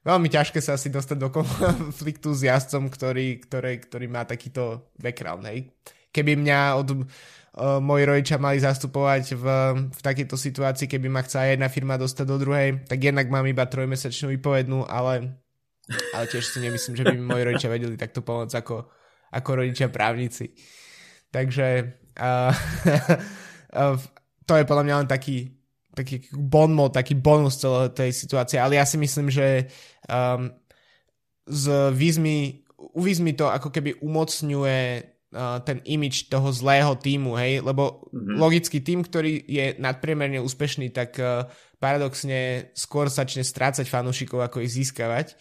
[0.06, 5.46] veľmi ťažké sa asi dostať do konfliktu s jazdcom, ktorý, ktorý, ktorý má takýto background,
[5.50, 5.72] hej.
[6.08, 9.44] Keby mňa od uh, moji rodičia mali zastupovať v,
[9.92, 13.68] v takejto situácii, keby ma chcela jedna firma dostať do druhej, tak jednak mám iba
[13.68, 15.36] trojmesačnú vypovednú, ale,
[16.16, 18.76] ale tiež si nemyslím, že by mi moji rodičia vedeli takto pomôcť ako,
[19.36, 20.56] ako rodičia právnici.
[21.28, 21.66] Takže
[22.16, 22.52] uh,
[24.48, 25.57] to je podľa mňa len taký,
[25.98, 29.66] taký bonmot, taký bonus celej tej situácie, ale ja si myslím, že
[30.06, 30.54] um,
[31.48, 37.64] z výzmy, u výzmy to ako keby umocňuje uh, ten imič toho zlého týmu, hej,
[37.64, 38.36] lebo mm-hmm.
[38.38, 41.48] logicky tým, ktorý je nadpriemerne úspešný, tak uh,
[41.82, 45.34] paradoxne skôr začne strácať fanúšikov, ako ich získavať.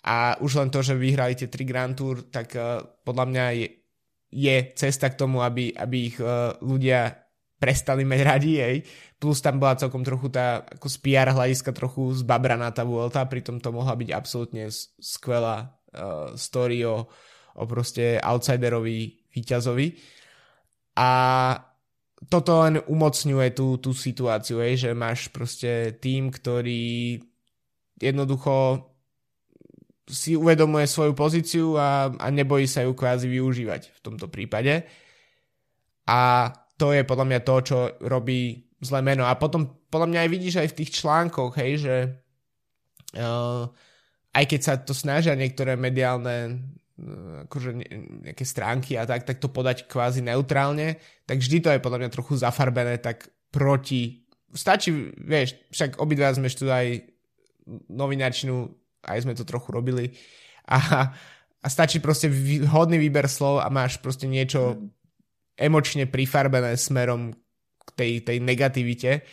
[0.00, 3.68] A už len to, že vyhrali tie tri Grand Tour, tak uh, podľa mňa je,
[4.32, 7.29] je cesta k tomu, aby, aby ich uh, ľudia
[7.60, 8.76] prestali mať radi, hej.
[9.20, 13.60] Plus tam bola celkom trochu tá, ako z PR hľadiska trochu zbabraná tá Vuelta, pritom
[13.60, 17.04] to mohla byť absolútne skvelá uh, story o,
[17.54, 19.86] o proste outsiderovi výťazovi.
[20.96, 21.10] A
[22.26, 27.20] toto len umocňuje tú, tú situáciu, je, že máš proste tým, ktorý
[28.00, 28.88] jednoducho
[30.10, 34.82] si uvedomuje svoju pozíciu a, a nebojí sa ju kvázi využívať v tomto prípade.
[36.10, 36.50] A
[36.80, 39.28] to je podľa mňa to, čo robí zlé meno.
[39.28, 41.96] A potom podľa mňa aj vidíš aj v tých článkoch, hej, že
[43.20, 43.68] uh,
[44.32, 46.64] aj keď sa to snažia niektoré mediálne
[47.00, 47.70] Eh, akože
[48.28, 52.10] nejaké stránky a tak, tak to podať kvázi neutrálne, tak vždy to je podľa mňa
[52.12, 54.28] trochu zafarbené tak proti.
[54.52, 57.08] Stačí, vieš, však obidva sme študovali
[57.88, 58.68] novinačnú,
[59.06, 60.12] aj sme to trochu robili
[60.68, 61.08] a,
[61.62, 62.28] a stačí proste
[62.68, 64.99] hodný výber slov a máš proste niečo mm.
[65.60, 67.36] Emočne prifarbené smerom
[67.84, 69.28] k tej, tej negativite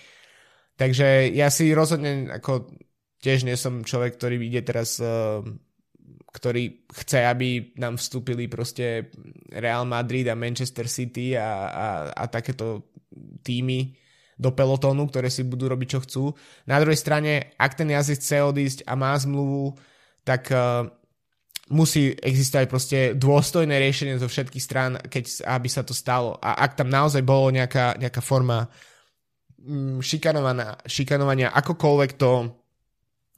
[0.77, 2.69] Takže ja si rozhodne ako
[3.17, 5.41] tiež nie som človek, ktorý ide teraz uh,
[6.29, 9.09] ktorý chce, aby nám vstúpili proste
[9.49, 12.93] Real Madrid a Manchester City a, a, a takéto
[13.41, 13.97] týmy
[14.37, 16.23] do pelotónu, ktoré si budú robiť, čo chcú.
[16.69, 19.73] Na druhej strane, ak ten jazyc chce odísť a má zmluvu,
[20.21, 20.85] tak uh,
[21.67, 26.39] musí existovať proste dôstojné riešenie zo všetkých strán, keď, aby sa to stalo.
[26.39, 28.71] A ak tam naozaj bolo nejaká, nejaká forma
[29.59, 29.99] mm,
[30.87, 32.51] šikanovania, akokoľvek to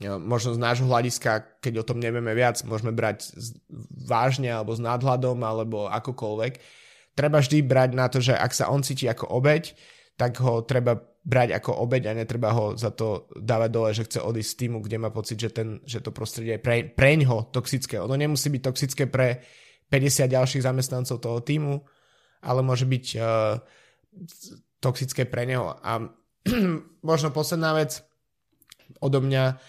[0.07, 3.35] možno z nášho hľadiska, keď o tom nevieme viac, môžeme brať
[4.07, 6.53] vážne alebo s nadhľadom alebo akokoľvek.
[7.19, 9.75] Treba vždy brať na to, že ak sa on cíti ako obeď,
[10.15, 14.19] tak ho treba brať ako obeď a netreba ho za to dávať dole, že chce
[14.23, 17.99] odísť z týmu, kde má pocit, že, ten, že to prostredie je pre, preň toxické.
[17.99, 19.43] Ono nemusí byť toxické pre
[19.91, 21.83] 50 ďalších zamestnancov toho týmu,
[22.39, 23.59] ale môže byť uh,
[24.79, 25.75] toxické pre neho.
[25.83, 26.07] A
[27.09, 27.99] možno posledná vec
[29.03, 29.59] odo mňa,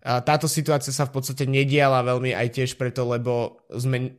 [0.00, 4.16] táto situácia sa v podstate nediala veľmi aj tiež preto, lebo sme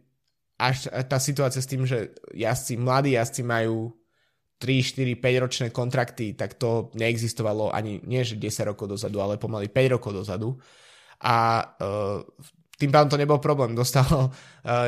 [0.61, 3.89] až tá situácia s tým, že jazdci, mladí jazdci majú
[4.61, 9.41] 3, 4, 5 ročné kontrakty, tak to neexistovalo ani nie že 10 rokov dozadu, ale
[9.41, 10.61] pomaly 5 rokov dozadu.
[11.25, 12.21] A uh,
[12.77, 13.73] tým pádom to nebol problém.
[13.73, 14.29] Dostal, uh,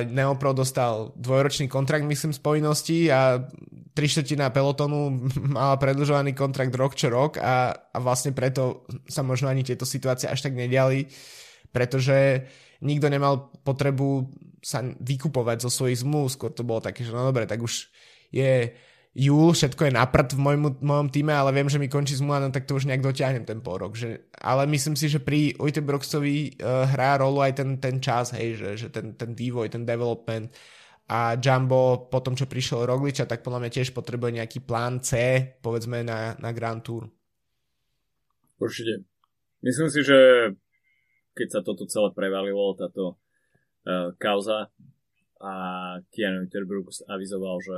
[0.06, 2.42] Neopro dostal dvojročný kontrakt, myslím, z
[3.10, 3.42] a
[3.94, 9.50] tri štvrtina pelotonu mala predlžovaný kontrakt rok čo rok a, a vlastne preto sa možno
[9.50, 11.06] ani tieto situácie až tak nediali,
[11.70, 12.46] pretože
[12.82, 14.30] nikto nemal potrebu
[14.64, 17.90] sa vykupovať zo svojich zmluv, skôr to bolo také, že no dobre, tak už
[18.34, 18.74] je
[19.14, 22.42] júl, všetko je na prd v mojom, mojom týme, ale viem, že mi končí zmluva,
[22.42, 23.94] no tak to už nejak dotiahnem ten pol rok.
[23.94, 28.58] Že, ale myslím si, že pri Broxovi uh, hrá rolu aj ten, ten čas, hej,
[28.58, 30.50] že, že ten, ten vývoj, ten development
[31.14, 35.42] a Jumbo po tom, čo prišiel Rogliča, tak podľa mňa tiež potrebuje nejaký plán C,
[35.62, 37.12] povedzme na, na Grand Tour.
[38.58, 39.04] Určite.
[39.62, 40.18] Myslím si, že
[41.36, 43.20] keď sa toto celé prevalilo, táto
[43.86, 44.72] uh, kauza
[45.44, 45.54] a
[46.08, 47.78] Keanu Brooks avizoval, že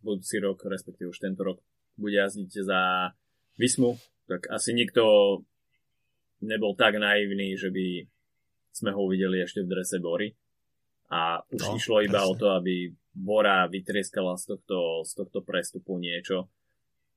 [0.00, 1.58] budúci rok, respektíve už tento rok,
[1.96, 3.12] bude jazdiť za
[3.60, 5.02] Vismu, tak asi nikto
[6.40, 8.08] nebol tak naivný, že by
[8.72, 10.32] sme ho uvideli ešte v drese Bory.
[11.10, 12.30] A už no, išlo iba presne.
[12.30, 16.46] o to, aby Bora vytrieskala z tohto, z tohto prestupu niečo,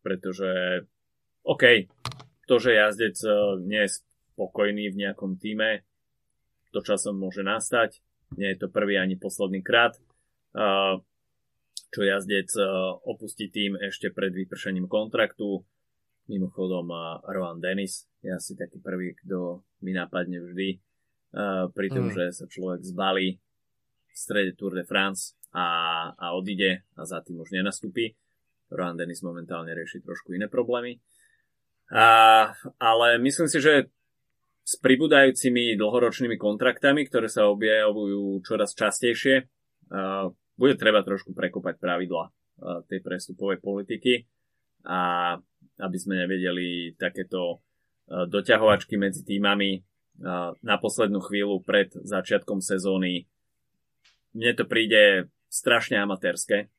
[0.02, 0.84] pretože
[1.46, 1.86] OK,
[2.50, 4.02] to, že jazdec eh, nie je
[4.34, 5.86] spokojný v nejakom týme,
[6.74, 8.02] to časom môže nastať,
[8.34, 9.94] nie je to prvý ani posledný krát.
[10.54, 11.02] Uh,
[11.94, 12.66] čo jazdec e,
[13.06, 15.62] opustí tým ešte pred vypršením kontraktu.
[16.26, 16.90] Mimochodom
[17.30, 20.78] Rowan Dennis je asi taký prvý, kto mi napadne vždy e,
[21.70, 22.14] pri tom, mm.
[22.18, 23.38] že sa človek zbalí
[24.10, 28.18] v strede Tour de France a, a odíde a za tým už nenastúpi.
[28.74, 30.98] Rowan Dennis momentálne rieši trošku iné problémy.
[31.94, 32.50] A,
[32.82, 33.94] ale myslím si, že
[34.64, 39.46] s pribúdajúcimi dlhoročnými kontraktami, ktoré sa objavujú čoraz častejšie,
[40.58, 42.32] bude treba trošku prekopať pravidla eh,
[42.90, 44.26] tej prestupovej politiky
[44.84, 45.34] a
[45.80, 49.82] aby sme nevedeli takéto eh, doťahovačky medzi týmami eh,
[50.54, 53.26] na poslednú chvíľu pred začiatkom sezóny.
[54.34, 56.70] Mne to príde strašne amatérske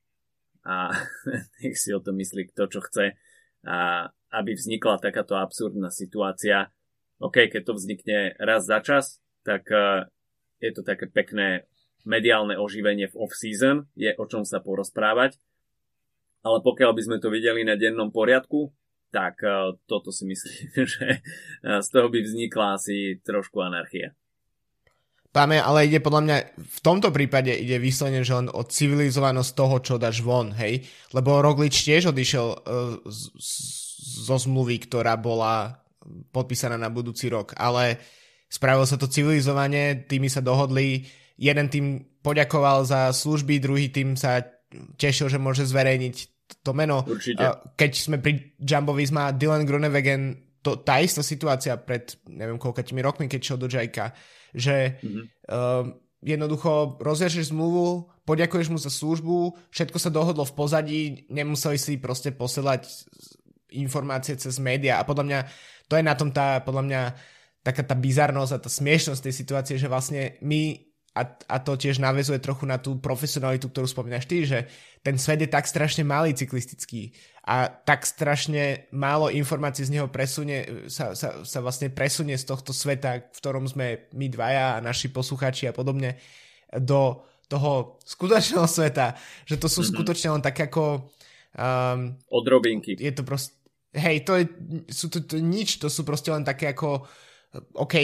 [0.66, 0.94] a
[1.62, 3.14] nech si o to myslí kto čo chce
[3.64, 6.68] a aby vznikla takáto absurdná situácia.
[7.22, 9.70] OK, keď to vznikne raz za čas, tak
[10.58, 11.64] je to také pekné
[12.04, 15.40] mediálne oživenie v off-season, je o čom sa porozprávať.
[16.44, 18.68] Ale pokiaľ by sme to videli na dennom poriadku,
[19.08, 21.24] tak uh, toto si myslím, že
[21.64, 24.12] uh, z toho by vznikla asi trošku anarchia.
[25.34, 29.76] Páme, ale ide podľa mňa, v tomto prípade ide vyslovene, že len o civilizovanosť toho,
[29.82, 30.86] čo dáš von, hej?
[31.10, 33.22] Lebo Roglič tiež odišiel uh, z,
[34.28, 35.82] zo zmluvy, ktorá bola
[36.30, 37.98] podpísaná na budúci rok, ale
[38.46, 41.86] spravilo sa to civilizovanie, tými sa dohodli, jeden tým
[42.22, 44.42] poďakoval za služby, druhý tým sa
[44.96, 46.16] tešil, že môže zverejniť
[46.64, 47.04] to meno.
[47.04, 47.40] Určite.
[47.76, 53.28] Keď sme pri Jumbo Visma, Dylan Grunewegen, to, tá istá situácia pred neviem koľkatými rokmi,
[53.28, 54.16] keď šiel do Jajka,
[54.56, 55.24] že mm-hmm.
[55.52, 55.84] uh,
[56.24, 62.32] jednoducho rozviažeš zmluvu, poďakuješ mu za službu, všetko sa dohodlo v pozadí, nemuseli si proste
[62.32, 62.88] posielať
[63.76, 65.40] informácie cez média a podľa mňa
[65.84, 67.02] to je na tom tá, podľa mňa
[67.60, 70.80] taká tá bizarnosť a tá smiešnosť tej situácie, že vlastne my
[71.14, 74.66] a, a to tiež navezuje trochu na tú profesionalitu, ktorú spomínaš ty, že
[75.06, 77.14] ten svet je tak strašne malý cyklistický
[77.46, 82.74] a tak strašne málo informácií z neho presunie, sa, sa, sa vlastne presunie z tohto
[82.74, 86.18] sveta, v ktorom sme my dvaja a naši posluchači a podobne,
[86.74, 89.14] do toho skutočného sveta,
[89.46, 89.94] že to sú mm-hmm.
[89.94, 91.14] skutočne len tak ako...
[91.54, 92.98] Um, Odrobinky.
[92.98, 93.54] Je to proste
[93.94, 94.44] hej, to je,
[94.90, 97.06] sú to, to nič, to sú proste len také ako
[97.54, 97.94] OK,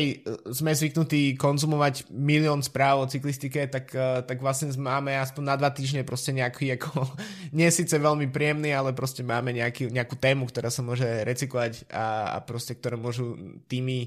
[0.55, 3.91] sme zvyknutí konzumovať milión správ o cyklistike, tak,
[4.27, 7.03] tak vlastne máme aspoň na dva týždne proste nejaký ako,
[7.59, 12.37] nie síce veľmi príjemný, ale proste máme nejaký, nejakú tému, ktorá sa môže recyklovať a,
[12.37, 13.35] a proste, ktoré môžu
[13.67, 14.07] týmy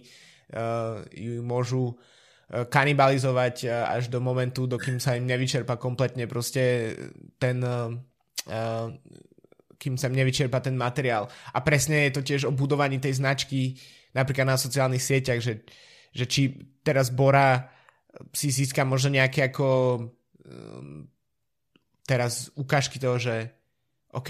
[0.56, 6.96] uh, ju môžu uh, kanibalizovať uh, až do momentu, dokým sa im nevyčerpa kompletne proste
[7.36, 7.92] ten uh,
[8.48, 8.88] uh,
[9.84, 11.28] kým sa im nevyčerpa ten materiál.
[11.52, 13.76] A presne je to tiež o budovaní tej značky
[14.14, 15.66] napríklad na sociálnych sieťach, že,
[16.14, 16.42] že či
[16.86, 17.70] teraz Bora
[18.32, 19.68] si získa možno nejaké ako
[20.46, 21.10] um,
[22.06, 23.50] teraz ukážky toho, že
[24.14, 24.30] OK,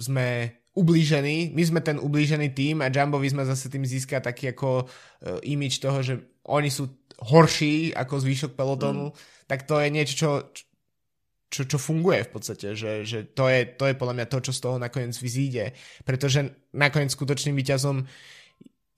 [0.00, 4.86] sme ublížení, my sme ten ublížený tým a Jumbovi sme zase tým získať taký ako
[4.86, 6.14] uh, imič toho, že
[6.48, 9.16] oni sú horší ako zvýšok pelotonu, mm.
[9.50, 10.30] tak to je niečo, čo,
[11.50, 14.52] čo, čo funguje v podstate, že, že to, je, to je podľa mňa to, čo
[14.54, 15.74] z toho nakoniec vyzíde,
[16.06, 18.06] pretože nakoniec skutočným výťazom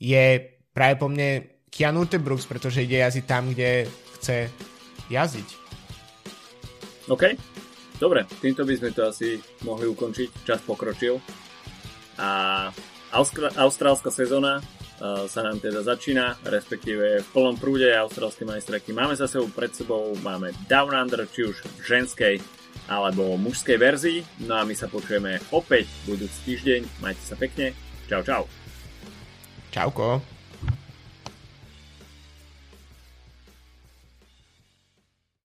[0.00, 0.40] je
[0.72, 3.86] práve po mne Keanu Brooks, pretože ide jazdiť tam, kde
[4.18, 4.48] chce
[5.12, 5.48] jazdiť.
[7.12, 7.36] OK,
[8.00, 11.20] dobre, týmto by sme to asi mohli ukončiť, čas pokročil
[12.18, 12.30] a
[13.10, 18.94] Austra- austrálska sezóna uh, sa nám teda začína, respektíve v plnom prúde austrálskej majstraky.
[18.94, 22.34] Máme za sebou pred sebou, máme Down Under, či už v ženskej
[22.86, 24.18] alebo mužskej verzii.
[24.46, 27.02] No a my sa počujeme opäť budúci týždeň.
[27.02, 27.74] Majte sa pekne.
[28.06, 28.59] Čau, čau.
[29.70, 30.20] 照顾。